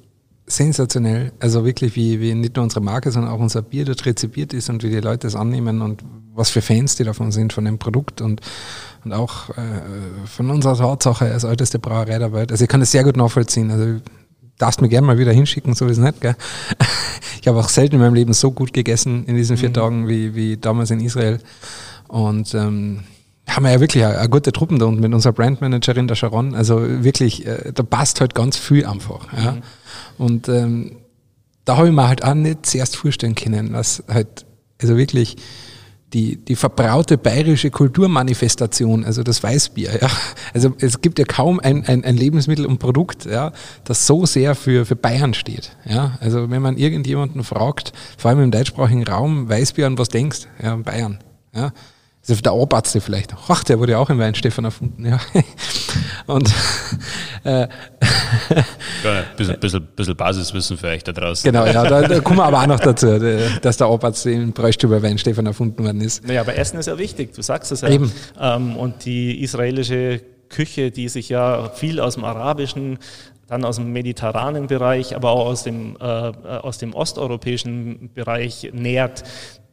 sensationell. 0.46 1.33
Also 1.40 1.64
wirklich, 1.64 1.96
wie, 1.96 2.20
wie 2.20 2.35
nicht 2.35 2.57
nur 2.57 2.64
unsere 2.64 2.81
Marke, 2.81 3.11
sondern 3.11 3.33
auch 3.33 3.38
unser 3.40 3.62
Bier 3.62 3.85
dort 3.85 4.05
rezipiert 4.05 4.52
ist 4.52 4.68
und 4.68 4.83
wie 4.83 4.90
die 4.90 5.00
Leute 5.00 5.26
es 5.26 5.37
annehmen 5.37 5.81
und 5.83 6.02
was 6.35 6.50
für 6.50 6.62
Fans 6.62 6.96
die 6.96 7.05
davon 7.05 7.31
sind, 7.31 7.52
von 7.52 7.64
dem 7.64 7.78
Produkt 7.78 8.20
und, 8.20 8.40
und 9.05 9.12
auch 9.12 9.50
äh, 9.50 9.62
von 10.26 10.50
unserer 10.50 10.76
Tatsache 10.76 11.31
als 11.31 11.44
älteste 11.44 11.78
Brauerei 11.78 12.18
der 12.18 12.33
Welt. 12.33 12.50
Also 12.50 12.64
ich 12.64 12.68
kann 12.68 12.81
das 12.81 12.90
sehr 12.90 13.05
gut 13.05 13.16
nachvollziehen. 13.16 13.70
Also 13.70 14.00
darfst 14.59 14.81
mir 14.81 14.88
gerne 14.88 15.07
mal 15.07 15.18
wieder 15.18 15.33
hinschicken, 15.33 15.74
so 15.74 15.87
ist 15.87 15.98
es 15.98 16.05
nicht, 16.05 16.20
gell? 16.20 16.37
Ich 17.40 17.48
habe 17.48 17.59
auch 17.59 17.68
selten 17.68 17.96
in 17.96 18.00
meinem 18.00 18.14
Leben 18.14 18.33
so 18.35 18.52
gut 18.52 18.72
gegessen 18.72 19.24
in 19.26 19.35
diesen 19.35 19.57
vier 19.57 19.70
Mhm. 19.70 19.74
Tagen 19.74 20.09
wie, 20.09 20.37
wie 20.37 20.57
damals 20.57 20.92
in 20.92 21.00
Israel. 21.00 21.40
Und 22.12 22.53
ähm, 22.53 23.05
haben 23.48 23.64
wir 23.64 23.72
ja 23.72 23.81
wirklich 23.81 24.05
eine, 24.05 24.18
eine 24.18 24.29
gute 24.29 24.53
Truppen 24.53 24.79
da 24.79 24.85
unten 24.85 25.01
mit 25.01 25.14
unserer 25.14 25.33
Brandmanagerin, 25.33 26.09
der 26.09 26.14
Sharon. 26.14 26.55
Also 26.55 26.79
wirklich, 27.03 27.46
äh, 27.46 27.72
da 27.72 27.83
passt 27.83 28.20
halt 28.20 28.35
ganz 28.35 28.59
viel 28.59 28.85
einfach. 28.85 29.33
Ja? 29.33 29.53
Mhm. 29.53 29.62
Und 30.18 30.48
ähm, 30.51 30.96
da 31.64 31.79
habe 31.79 31.88
ich 31.88 31.94
mir 31.94 32.07
halt 32.07 32.22
auch 32.22 32.35
nicht 32.35 32.66
zuerst 32.66 32.96
vorstellen 32.96 33.35
können, 33.35 33.72
was 33.72 34.05
halt, 34.09 34.44
also 34.79 34.98
wirklich 34.98 35.37
die, 36.12 36.37
die 36.37 36.55
verbraute 36.55 37.16
bayerische 37.16 37.70
Kulturmanifestation, 37.70 39.07
also 39.07 39.22
das 39.22 39.42
Weißbier, 39.42 40.03
ja. 40.03 40.11
Also 40.53 40.75
es 40.81 41.01
gibt 41.01 41.18
ja 41.18 41.25
kaum 41.25 41.61
ein, 41.61 41.87
ein, 41.87 42.05
ein 42.05 42.18
Lebensmittel 42.18 42.66
und 42.66 42.77
Produkt, 42.77 43.25
ja, 43.25 43.53
das 43.85 44.07
so 44.07 44.27
sehr 44.27 44.55
für, 44.55 44.85
für 44.85 44.96
Bayern 44.96 45.33
steht. 45.33 45.75
Ja. 45.87 46.18
Also 46.20 46.51
wenn 46.51 46.61
man 46.61 46.77
irgendjemanden 46.77 47.42
fragt, 47.42 47.94
vor 48.18 48.29
allem 48.31 48.42
im 48.42 48.51
deutschsprachigen 48.51 49.05
Raum, 49.05 49.48
Weißbier 49.48 49.87
an 49.87 49.96
was 49.96 50.11
denkst, 50.11 50.40
ja, 50.62 50.77
Bayern. 50.77 51.20
Ja. 51.55 51.72
Also 52.28 52.40
der 52.40 52.54
Oberarzt 52.54 52.96
vielleicht. 53.00 53.35
Ach, 53.48 53.64
der 53.64 53.80
wurde 53.80 53.92
ja 53.92 53.98
auch 53.98 54.08
in 54.08 54.18
Weinstefan 54.18 54.64
erfunden, 54.64 55.04
ja. 55.04 55.18
Und 56.26 56.48
äh, 57.42 57.66
Ja, 59.02 59.12
ein 59.12 59.24
bisschen, 59.37 59.58
bisschen, 59.58 59.88
bisschen 59.96 60.16
Basiswissen 60.16 60.76
für 60.76 60.87
euch 60.87 61.02
da 61.02 61.11
draußen. 61.11 61.50
genau, 61.50 61.66
ja, 61.66 61.82
da, 61.82 62.02
da 62.06 62.20
kommen 62.20 62.38
wir 62.38 62.44
aber 62.44 62.62
auch 62.62 62.66
noch 62.66 62.78
dazu, 62.78 63.18
dass 63.62 63.76
der 63.76 63.90
Oberarzt 63.90 64.24
in 64.26 64.52
Bräustüber 64.52 65.02
Weinstefan 65.02 65.46
erfunden 65.46 65.85
worden 65.85 66.00
ist. 66.00 66.24
Naja, 66.24 66.42
aber 66.42 66.56
Essen 66.56 66.78
ist 66.78 66.87
ja 66.87 66.96
wichtig, 66.96 67.35
du 67.35 67.42
sagst 67.42 67.72
es 67.72 67.80
ja. 67.80 67.88
Eben. 67.88 68.12
Ähm, 68.40 68.76
und 68.76 69.04
die 69.04 69.42
israelische 69.42 70.20
Küche, 70.48 70.92
die 70.92 71.08
sich 71.08 71.28
ja 71.28 71.70
viel 71.70 71.98
aus 71.98 72.14
dem 72.14 72.24
arabischen, 72.24 72.98
dann 73.48 73.64
aus 73.64 73.76
dem 73.76 73.92
mediterranen 73.92 74.68
Bereich, 74.68 75.16
aber 75.16 75.30
auch 75.32 75.46
aus 75.46 75.64
dem, 75.64 75.96
äh, 76.00 76.04
aus 76.04 76.78
dem 76.78 76.94
osteuropäischen 76.94 78.11
Bereich 78.14 78.70
nährt, 78.72 79.24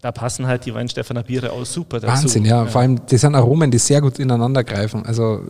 da 0.02 0.12
passen 0.12 0.48
halt 0.48 0.66
die 0.66 0.74
Weinstefaner 0.74 1.24
Biere 1.24 1.52
auch 1.52 1.66
super 1.66 2.00
dazu. 2.00 2.24
Wahnsinn, 2.24 2.46
ja. 2.46 2.66
Vor 2.66 2.82
allem, 2.82 3.02
das 3.06 3.22
sind 3.22 3.36
Aromen, 3.36 3.70
die 3.70 3.80
sehr 3.80 4.02
gut 4.02 4.18
ineinander 4.18 4.64
greifen. 4.64 5.06
Also, 5.06 5.42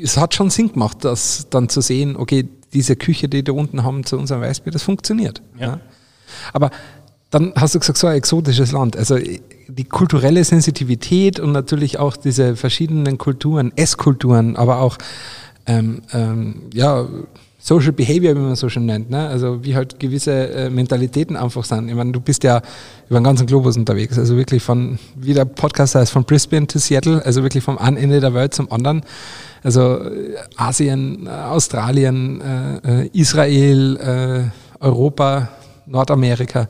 es 0.00 0.16
hat 0.16 0.34
schon 0.34 0.50
Sinn 0.50 0.72
gemacht, 0.72 0.98
das 1.04 1.48
dann 1.50 1.68
zu 1.68 1.80
sehen, 1.80 2.16
okay, 2.16 2.48
diese 2.72 2.94
Küche, 2.94 3.28
die 3.28 3.42
da 3.42 3.52
unten 3.52 3.82
haben 3.82 4.04
zu 4.04 4.16
unserem 4.16 4.42
Weißbier, 4.42 4.72
das 4.72 4.82
funktioniert. 4.82 5.42
Ja. 5.58 5.80
Aber 6.52 6.70
dann 7.30 7.52
hast 7.56 7.74
du 7.74 7.80
gesagt, 7.80 7.98
so 7.98 8.06
ein 8.06 8.16
exotisches 8.16 8.70
Land. 8.70 8.96
Also, 8.96 9.18
die 9.68 9.84
kulturelle 9.84 10.44
Sensitivität 10.44 11.40
und 11.40 11.50
natürlich 11.50 11.98
auch 11.98 12.16
diese 12.16 12.54
verschiedenen 12.54 13.18
Kulturen, 13.18 13.72
Esskulturen, 13.74 14.54
aber 14.54 14.80
auch, 14.80 14.98
ähm, 15.66 16.02
ähm, 16.12 16.62
ja, 16.72 17.08
Social 17.66 17.90
Behavior, 17.90 18.36
wie 18.36 18.38
man 18.38 18.54
so 18.54 18.68
schön 18.68 18.86
nennt, 18.86 19.10
ne? 19.10 19.26
also 19.26 19.64
wie 19.64 19.74
halt 19.74 19.98
gewisse 19.98 20.50
äh, 20.50 20.70
Mentalitäten 20.70 21.34
einfach 21.34 21.64
sind. 21.64 21.88
Ich 21.88 21.96
meine, 21.96 22.12
du 22.12 22.20
bist 22.20 22.44
ja 22.44 22.62
über 23.08 23.18
den 23.18 23.24
ganzen 23.24 23.44
Globus 23.44 23.76
unterwegs, 23.76 24.16
also 24.16 24.36
wirklich 24.36 24.62
von, 24.62 25.00
wie 25.16 25.34
der 25.34 25.46
Podcast 25.46 25.96
heißt, 25.96 26.12
von 26.12 26.22
Brisbane 26.22 26.68
to 26.68 26.78
Seattle, 26.78 27.26
also 27.26 27.42
wirklich 27.42 27.64
vom 27.64 27.76
einen 27.76 27.96
Ende 27.96 28.20
der 28.20 28.32
Welt 28.34 28.54
zum 28.54 28.70
anderen. 28.70 29.02
Also 29.64 29.98
äh, 29.98 30.36
Asien, 30.54 31.26
äh, 31.26 31.30
Australien, 31.30 32.40
äh, 32.40 33.02
äh, 33.02 33.10
Israel, 33.12 33.96
äh, 33.96 34.84
Europa, 34.84 35.48
Nordamerika. 35.86 36.68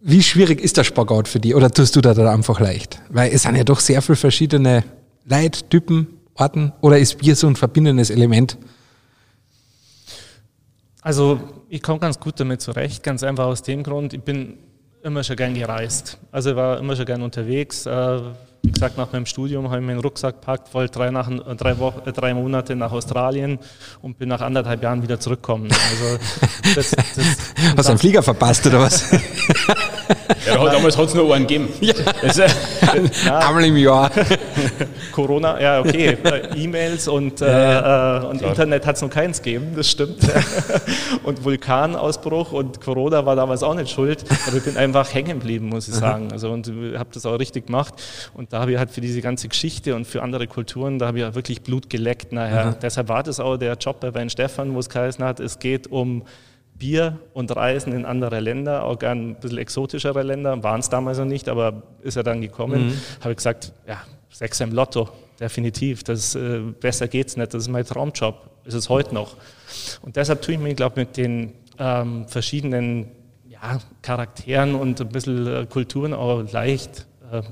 Wie 0.00 0.22
schwierig 0.22 0.62
ist 0.62 0.78
der 0.78 0.84
Spagat 0.84 1.28
für 1.28 1.38
die 1.38 1.54
oder 1.54 1.70
tust 1.70 1.94
du 1.96 2.00
da 2.00 2.12
einfach 2.32 2.60
leicht? 2.60 2.98
Weil 3.10 3.30
es 3.30 3.42
sind 3.42 3.56
ja 3.56 3.64
doch 3.64 3.80
sehr 3.80 4.00
viele 4.00 4.16
verschiedene 4.16 4.84
Leute, 5.26 5.68
Typen, 5.68 6.06
Orten 6.34 6.72
oder 6.80 6.98
ist 6.98 7.18
Bier 7.18 7.36
so 7.36 7.46
ein 7.46 7.56
verbindendes 7.56 8.08
Element? 8.08 8.56
Also 11.02 11.40
ich 11.68 11.82
komme 11.82 11.98
ganz 11.98 12.20
gut 12.20 12.38
damit 12.38 12.60
zurecht, 12.60 13.02
ganz 13.02 13.22
einfach 13.22 13.46
aus 13.46 13.62
dem 13.62 13.82
Grund, 13.82 14.12
ich 14.12 14.22
bin 14.22 14.58
immer 15.02 15.24
schon 15.24 15.36
gern 15.36 15.54
gereist. 15.54 16.18
Also 16.30 16.50
ich 16.50 16.56
war 16.56 16.78
immer 16.78 16.94
schon 16.94 17.06
gern 17.06 17.22
unterwegs. 17.22 17.86
Äh, 17.86 18.20
wie 18.62 18.72
gesagt, 18.72 18.98
nach 18.98 19.10
meinem 19.10 19.24
Studium 19.24 19.70
habe 19.70 19.80
ich 19.80 19.86
meinen 19.86 20.00
Rucksack 20.00 20.40
gepackt, 20.40 20.74
wollte 20.74 20.98
drei, 20.98 21.10
nach, 21.10 21.30
drei, 21.56 21.78
Wochen, 21.78 22.06
äh, 22.06 22.12
drei 22.12 22.34
Monate 22.34 22.76
nach 22.76 22.92
Australien 22.92 23.58
und 24.02 24.18
bin 24.18 24.28
nach 24.28 24.42
anderthalb 24.42 24.82
Jahren 24.82 25.02
wieder 25.02 25.18
zurückgekommen. 25.18 25.70
Also 25.70 26.18
das, 26.74 26.90
das, 26.90 27.76
Hast 27.76 27.86
du 27.86 27.90
einen 27.90 27.98
Flieger 27.98 28.22
verpasst 28.22 28.66
oder 28.66 28.80
was? 28.80 29.10
ja, 30.46 30.56
damals 30.62 30.96
hat 30.98 31.06
es 31.06 31.14
nur 31.14 31.34
einen 31.34 31.46
gegeben. 31.46 31.68
Ja. 31.80 32.46
ja. 33.24 33.38
Einmal 33.38 33.64
im 33.64 33.76
Jahr. 33.76 34.10
Corona, 35.12 35.60
ja 35.60 35.80
okay, 35.80 36.16
E-Mails 36.54 37.08
und, 37.08 37.40
ja, 37.40 38.22
äh, 38.22 38.26
und 38.26 38.42
Internet 38.42 38.86
hat 38.86 38.96
es 38.96 39.02
noch 39.02 39.10
keins 39.10 39.42
gegeben, 39.42 39.72
das 39.74 39.90
stimmt. 39.90 40.18
und 41.24 41.42
Vulkanausbruch 41.44 42.52
und 42.52 42.80
Corona 42.80 43.24
war 43.24 43.36
damals 43.36 43.62
auch 43.62 43.74
nicht 43.74 43.90
schuld, 43.90 44.24
aber 44.46 44.56
ich 44.56 44.64
bin 44.64 44.76
einfach 44.76 45.12
hängen 45.12 45.40
geblieben, 45.40 45.68
muss 45.68 45.88
ich 45.88 45.94
sagen. 45.94 46.30
Also 46.32 46.50
und 46.50 46.66
habe 46.68 47.10
das 47.12 47.26
auch 47.26 47.38
richtig 47.38 47.66
gemacht 47.66 47.94
und 48.34 48.49
da 48.50 48.60
habe 48.60 48.72
ich 48.72 48.78
halt 48.78 48.90
für 48.90 49.00
diese 49.00 49.22
ganze 49.22 49.48
Geschichte 49.48 49.94
und 49.94 50.06
für 50.06 50.22
andere 50.22 50.46
Kulturen, 50.46 50.98
da 50.98 51.06
habe 51.06 51.18
ich 51.18 51.22
ja 51.22 51.34
wirklich 51.34 51.62
Blut 51.62 51.88
geleckt 51.88 52.32
nachher. 52.32 52.66
Mhm. 52.66 52.76
Deshalb 52.82 53.08
war 53.08 53.22
das 53.22 53.40
auch 53.40 53.56
der 53.56 53.74
Job 53.74 54.00
bei 54.00 54.12
Wein 54.12 54.28
Stefan, 54.28 54.74
wo 54.74 54.78
es 54.78 54.88
geheißen 54.88 55.24
hat, 55.24 55.40
es 55.40 55.58
geht 55.58 55.86
um 55.86 56.24
Bier 56.74 57.18
und 57.32 57.54
Reisen 57.54 57.92
in 57.92 58.04
andere 58.04 58.40
Länder, 58.40 58.84
auch 58.84 58.98
gerne 58.98 59.20
ein 59.20 59.34
bisschen 59.36 59.58
exotischere 59.58 60.22
Länder, 60.22 60.62
waren 60.62 60.80
es 60.80 60.88
damals 60.88 61.18
noch 61.18 61.24
nicht, 61.24 61.48
aber 61.48 61.82
ist 62.02 62.16
er 62.16 62.22
dann 62.22 62.40
gekommen, 62.40 62.88
mhm. 62.88 63.00
habe 63.20 63.32
ich 63.32 63.36
gesagt, 63.36 63.72
ja, 63.86 64.02
Sechs 64.32 64.60
im 64.60 64.72
Lotto, 64.72 65.08
definitiv, 65.40 66.04
das, 66.04 66.36
äh, 66.36 66.60
besser 66.60 67.12
es 67.12 67.36
nicht, 67.36 67.52
das 67.52 67.64
ist 67.64 67.68
mein 67.68 67.84
Traumjob, 67.84 68.48
ist 68.64 68.74
es 68.74 68.88
heute 68.88 69.12
noch. 69.12 69.36
Und 70.02 70.14
deshalb 70.14 70.42
tue 70.42 70.54
ich 70.54 70.60
mir, 70.60 70.72
glaube 70.74 71.00
ich, 71.00 71.08
mit 71.08 71.16
den 71.16 71.52
ähm, 71.78 72.28
verschiedenen 72.28 73.10
ja, 73.48 73.80
Charakteren 74.02 74.76
und 74.76 75.00
ein 75.00 75.08
bisschen 75.08 75.46
äh, 75.46 75.66
Kulturen 75.66 76.14
auch 76.14 76.44
leicht. 76.52 77.06
Äh, 77.30 77.42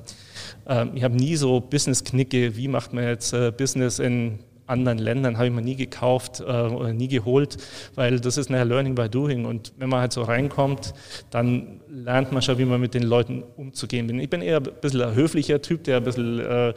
äh, 0.66 0.86
ich 0.94 1.04
habe 1.04 1.16
nie 1.16 1.36
so 1.36 1.60
Business-Knicke, 1.60 2.56
wie 2.56 2.68
macht 2.68 2.92
man 2.92 3.04
jetzt 3.04 3.32
äh, 3.32 3.50
Business 3.50 3.98
in 3.98 4.40
anderen 4.66 4.98
Ländern, 4.98 5.36
habe 5.36 5.46
ich 5.46 5.52
mir 5.52 5.62
nie 5.62 5.76
gekauft 5.76 6.42
oder 6.42 6.92
nie 6.92 7.08
geholt, 7.08 7.56
weil 7.94 8.20
das 8.20 8.36
ist 8.36 8.50
nachher 8.50 8.66
Learning 8.66 8.94
by 8.94 9.08
Doing. 9.08 9.46
Und 9.46 9.72
wenn 9.78 9.88
man 9.88 10.00
halt 10.00 10.12
so 10.12 10.20
reinkommt, 10.20 10.92
dann 11.30 11.80
lernt 11.88 12.32
man 12.32 12.42
schon, 12.42 12.58
wie 12.58 12.66
man 12.66 12.78
mit 12.78 12.92
den 12.92 13.04
Leuten 13.04 13.44
umzugehen 13.56 14.06
bin. 14.06 14.20
Ich 14.20 14.28
bin 14.28 14.42
eher 14.42 14.58
ein 14.58 14.64
bisschen 14.82 15.00
ein 15.00 15.14
höflicher 15.14 15.62
Typ, 15.62 15.84
der 15.84 15.96
ein 15.96 16.04
bisschen 16.04 16.74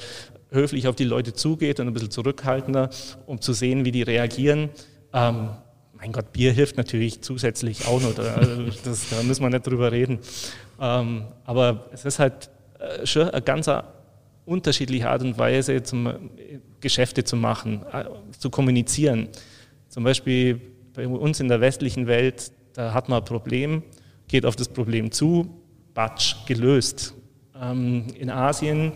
höflich 0.52 0.88
auf 0.88 0.96
die 0.96 1.04
Leute 1.04 1.34
zugeht 1.34 1.80
und 1.82 1.88
ein 1.88 1.94
bisschen 1.94 2.12
zurückhaltender, 2.12 2.90
um 3.26 3.42
zu 3.42 3.54
sehen, 3.54 3.86
wie 3.86 3.92
die 3.92 4.04
reagieren. 4.04 4.70
Ähm, 5.14 5.50
mein 5.98 6.12
Gott, 6.12 6.32
Bier 6.32 6.52
hilft 6.52 6.78
natürlich 6.78 7.22
zusätzlich 7.22 7.88
auch 7.88 8.02
noch, 8.02 8.18
also 8.18 8.64
das, 8.84 9.10
da 9.10 9.22
müssen 9.24 9.44
wir 9.44 9.50
nicht 9.50 9.68
drüber 9.68 9.92
reden. 9.92 10.20
Ähm, 10.80 11.26
aber 11.46 11.86
es 11.92 12.06
ist 12.06 12.20
halt 12.20 12.50
schon 13.04 13.30
eine 13.30 13.42
ganz 13.42 13.70
unterschiedliche 14.46 15.10
Art 15.10 15.22
und 15.22 15.38
Weise, 15.38 15.84
zum, 15.84 16.30
Geschäfte 16.82 17.24
zu 17.24 17.36
machen, 17.36 17.86
äh, 17.92 18.06
zu 18.38 18.50
kommunizieren. 18.50 19.30
Zum 19.88 20.04
Beispiel 20.04 20.60
bei 20.94 21.08
uns 21.08 21.40
in 21.40 21.48
der 21.48 21.62
westlichen 21.62 22.08
Welt, 22.08 22.52
da 22.74 22.94
hat 22.94 23.08
man 23.08 23.20
ein 23.20 23.26
Problem, 23.26 23.84
geht 24.28 24.46
auf 24.46 24.56
das 24.56 24.68
Problem 24.68 25.12
zu, 25.12 25.48
batsch, 25.94 26.36
gelöst. 26.48 27.14
Ähm, 27.60 28.08
in 28.18 28.30
Asien 28.30 28.94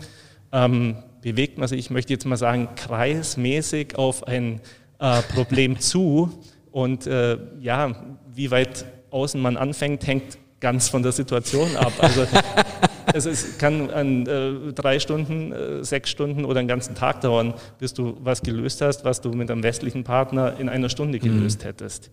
ähm, 0.52 0.96
bewegt 1.22 1.58
man 1.58 1.68
sich, 1.68 1.78
ich 1.78 1.90
möchte 1.90 2.12
jetzt 2.12 2.26
mal 2.26 2.36
sagen, 2.36 2.68
kreismäßig 2.76 3.96
auf 3.96 4.26
ein 4.26 4.60
äh, 4.98 5.22
Problem 5.22 5.78
zu. 5.80 6.30
Und 6.70 7.06
äh, 7.06 7.38
ja, 7.60 7.94
wie 8.34 8.50
weit 8.50 8.84
außen 9.10 9.40
man 9.40 9.56
anfängt, 9.56 10.06
hängt 10.06 10.36
ganz 10.60 10.88
von 10.88 11.02
der 11.02 11.12
Situation 11.12 11.74
ab. 11.76 11.92
Also 11.98 12.26
es 13.16 13.26
ist, 13.26 13.58
kann 13.58 13.90
an 13.90 14.26
äh, 14.26 14.72
drei 14.72 14.98
Stunden, 14.98 15.52
äh, 15.52 15.84
sechs 15.84 16.10
Stunden 16.10 16.44
oder 16.44 16.60
einen 16.60 16.68
ganzen 16.68 16.94
Tag 16.94 17.20
dauern, 17.22 17.54
bis 17.78 17.94
du 17.94 18.16
was 18.22 18.42
gelöst 18.42 18.80
hast, 18.80 19.04
was 19.04 19.20
du 19.20 19.30
mit 19.30 19.50
einem 19.50 19.62
westlichen 19.62 20.04
Partner 20.04 20.54
in 20.58 20.68
einer 20.68 20.88
Stunde 20.88 21.18
gelöst 21.18 21.62
mhm. 21.62 21.66
hättest. 21.66 22.10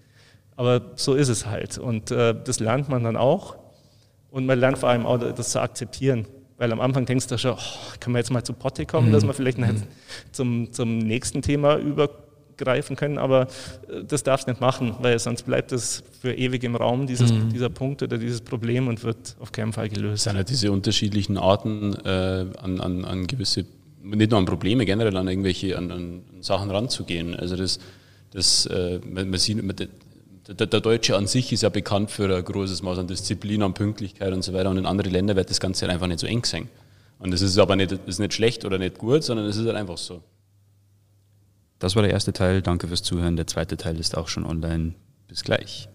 Aber 0.55 0.81
so 0.95 1.15
ist 1.15 1.29
es 1.29 1.45
halt. 1.45 1.77
Und 1.77 2.11
äh, 2.11 2.35
das 2.43 2.59
lernt 2.59 2.89
man 2.89 3.03
dann 3.03 3.17
auch. 3.17 3.57
Und 4.31 4.45
man 4.45 4.59
lernt 4.59 4.77
vor 4.77 4.89
allem 4.89 5.05
auch, 5.05 5.17
das 5.17 5.49
zu 5.49 5.59
akzeptieren. 5.59 6.25
Weil 6.57 6.71
am 6.71 6.79
Anfang 6.79 7.05
denkst 7.05 7.27
du 7.27 7.37
schon, 7.37 7.53
oh, 7.53 7.97
können 7.99 8.15
wir 8.15 8.19
jetzt 8.19 8.31
mal 8.31 8.43
zu 8.43 8.53
Potte 8.53 8.85
kommen, 8.85 9.09
mhm. 9.09 9.13
dass 9.13 9.25
wir 9.25 9.33
vielleicht 9.33 9.57
mhm. 9.57 9.83
zum, 10.31 10.71
zum 10.71 10.97
nächsten 10.99 11.41
Thema 11.41 11.77
überkommen 11.77 12.23
greifen 12.63 12.95
können, 12.95 13.17
aber 13.17 13.47
äh, 13.87 14.03
das 14.07 14.23
darfst 14.23 14.47
du 14.47 14.51
nicht 14.51 14.61
machen, 14.61 14.95
weil 14.99 15.17
sonst 15.19 15.43
bleibt 15.43 15.71
es 15.71 16.03
für 16.21 16.33
ewig 16.33 16.63
im 16.63 16.75
Raum, 16.75 17.07
dieses, 17.07 17.31
mhm. 17.31 17.49
dieser 17.49 17.69
Punkt 17.69 18.01
oder 18.03 18.17
dieses 18.17 18.41
Problem 18.41 18.87
und 18.87 19.03
wird 19.03 19.35
auf 19.39 19.51
keinen 19.51 19.73
Fall 19.73 19.89
gelöst. 19.89 20.15
Es 20.15 20.23
sind 20.23 20.35
ja 20.35 20.43
diese 20.43 20.71
unterschiedlichen 20.71 21.37
Arten 21.37 21.95
äh, 22.05 22.45
an, 22.61 22.79
an, 22.79 23.05
an 23.05 23.27
gewisse, 23.27 23.65
nicht 24.01 24.31
nur 24.31 24.39
an 24.39 24.45
Probleme, 24.45 24.85
generell 24.85 25.15
an 25.17 25.27
irgendwelche 25.27 25.77
an, 25.77 25.91
an 25.91 26.21
Sachen 26.41 26.71
ranzugehen. 26.71 27.35
Also 27.35 27.55
das, 27.55 27.79
das 28.31 28.65
äh, 28.65 28.99
man, 29.05 29.33
sieht, 29.37 29.63
man, 29.63 29.75
der, 29.75 30.67
der, 30.67 30.81
Deutsche 30.81 31.15
an 31.15 31.27
sich 31.27 31.53
ist 31.53 31.63
ja 31.63 31.69
bekannt 31.69 32.11
für 32.11 32.35
ein 32.35 32.43
großes 32.43 32.81
Maß 32.81 32.99
an 32.99 33.07
Disziplin, 33.07 33.63
an 33.63 33.73
Pünktlichkeit 33.73 34.33
und 34.33 34.43
so 34.43 34.53
weiter. 34.53 34.69
Und 34.69 34.77
in 34.77 34.85
anderen 34.85 35.11
Ländern 35.11 35.37
wird 35.37 35.49
das 35.49 35.59
Ganze 35.59 35.85
halt 35.85 35.93
einfach 35.93 36.07
nicht 36.07 36.19
so 36.19 36.27
eng 36.27 36.43
sein. 36.43 36.69
Und 37.19 37.31
das 37.31 37.41
ist 37.41 37.57
aber 37.57 37.75
nicht, 37.77 37.91
ist 37.91 38.19
nicht 38.19 38.33
schlecht 38.33 38.65
oder 38.65 38.77
nicht 38.77 38.97
gut, 38.97 39.23
sondern 39.23 39.45
es 39.45 39.55
ist 39.55 39.65
halt 39.65 39.77
einfach 39.77 39.97
so. 39.97 40.21
Das 41.83 41.97
war 41.97 42.03
der 42.03 42.13
erste 42.13 42.31
Teil. 42.31 42.61
Danke 42.61 42.87
fürs 42.87 43.03
Zuhören. 43.03 43.35
Der 43.35 43.45
zweite 43.45 43.75
Teil 43.75 43.99
ist 43.99 44.15
auch 44.15 44.29
schon 44.29 44.45
online. 44.45 44.93
Bis 45.27 45.43
gleich. 45.43 45.89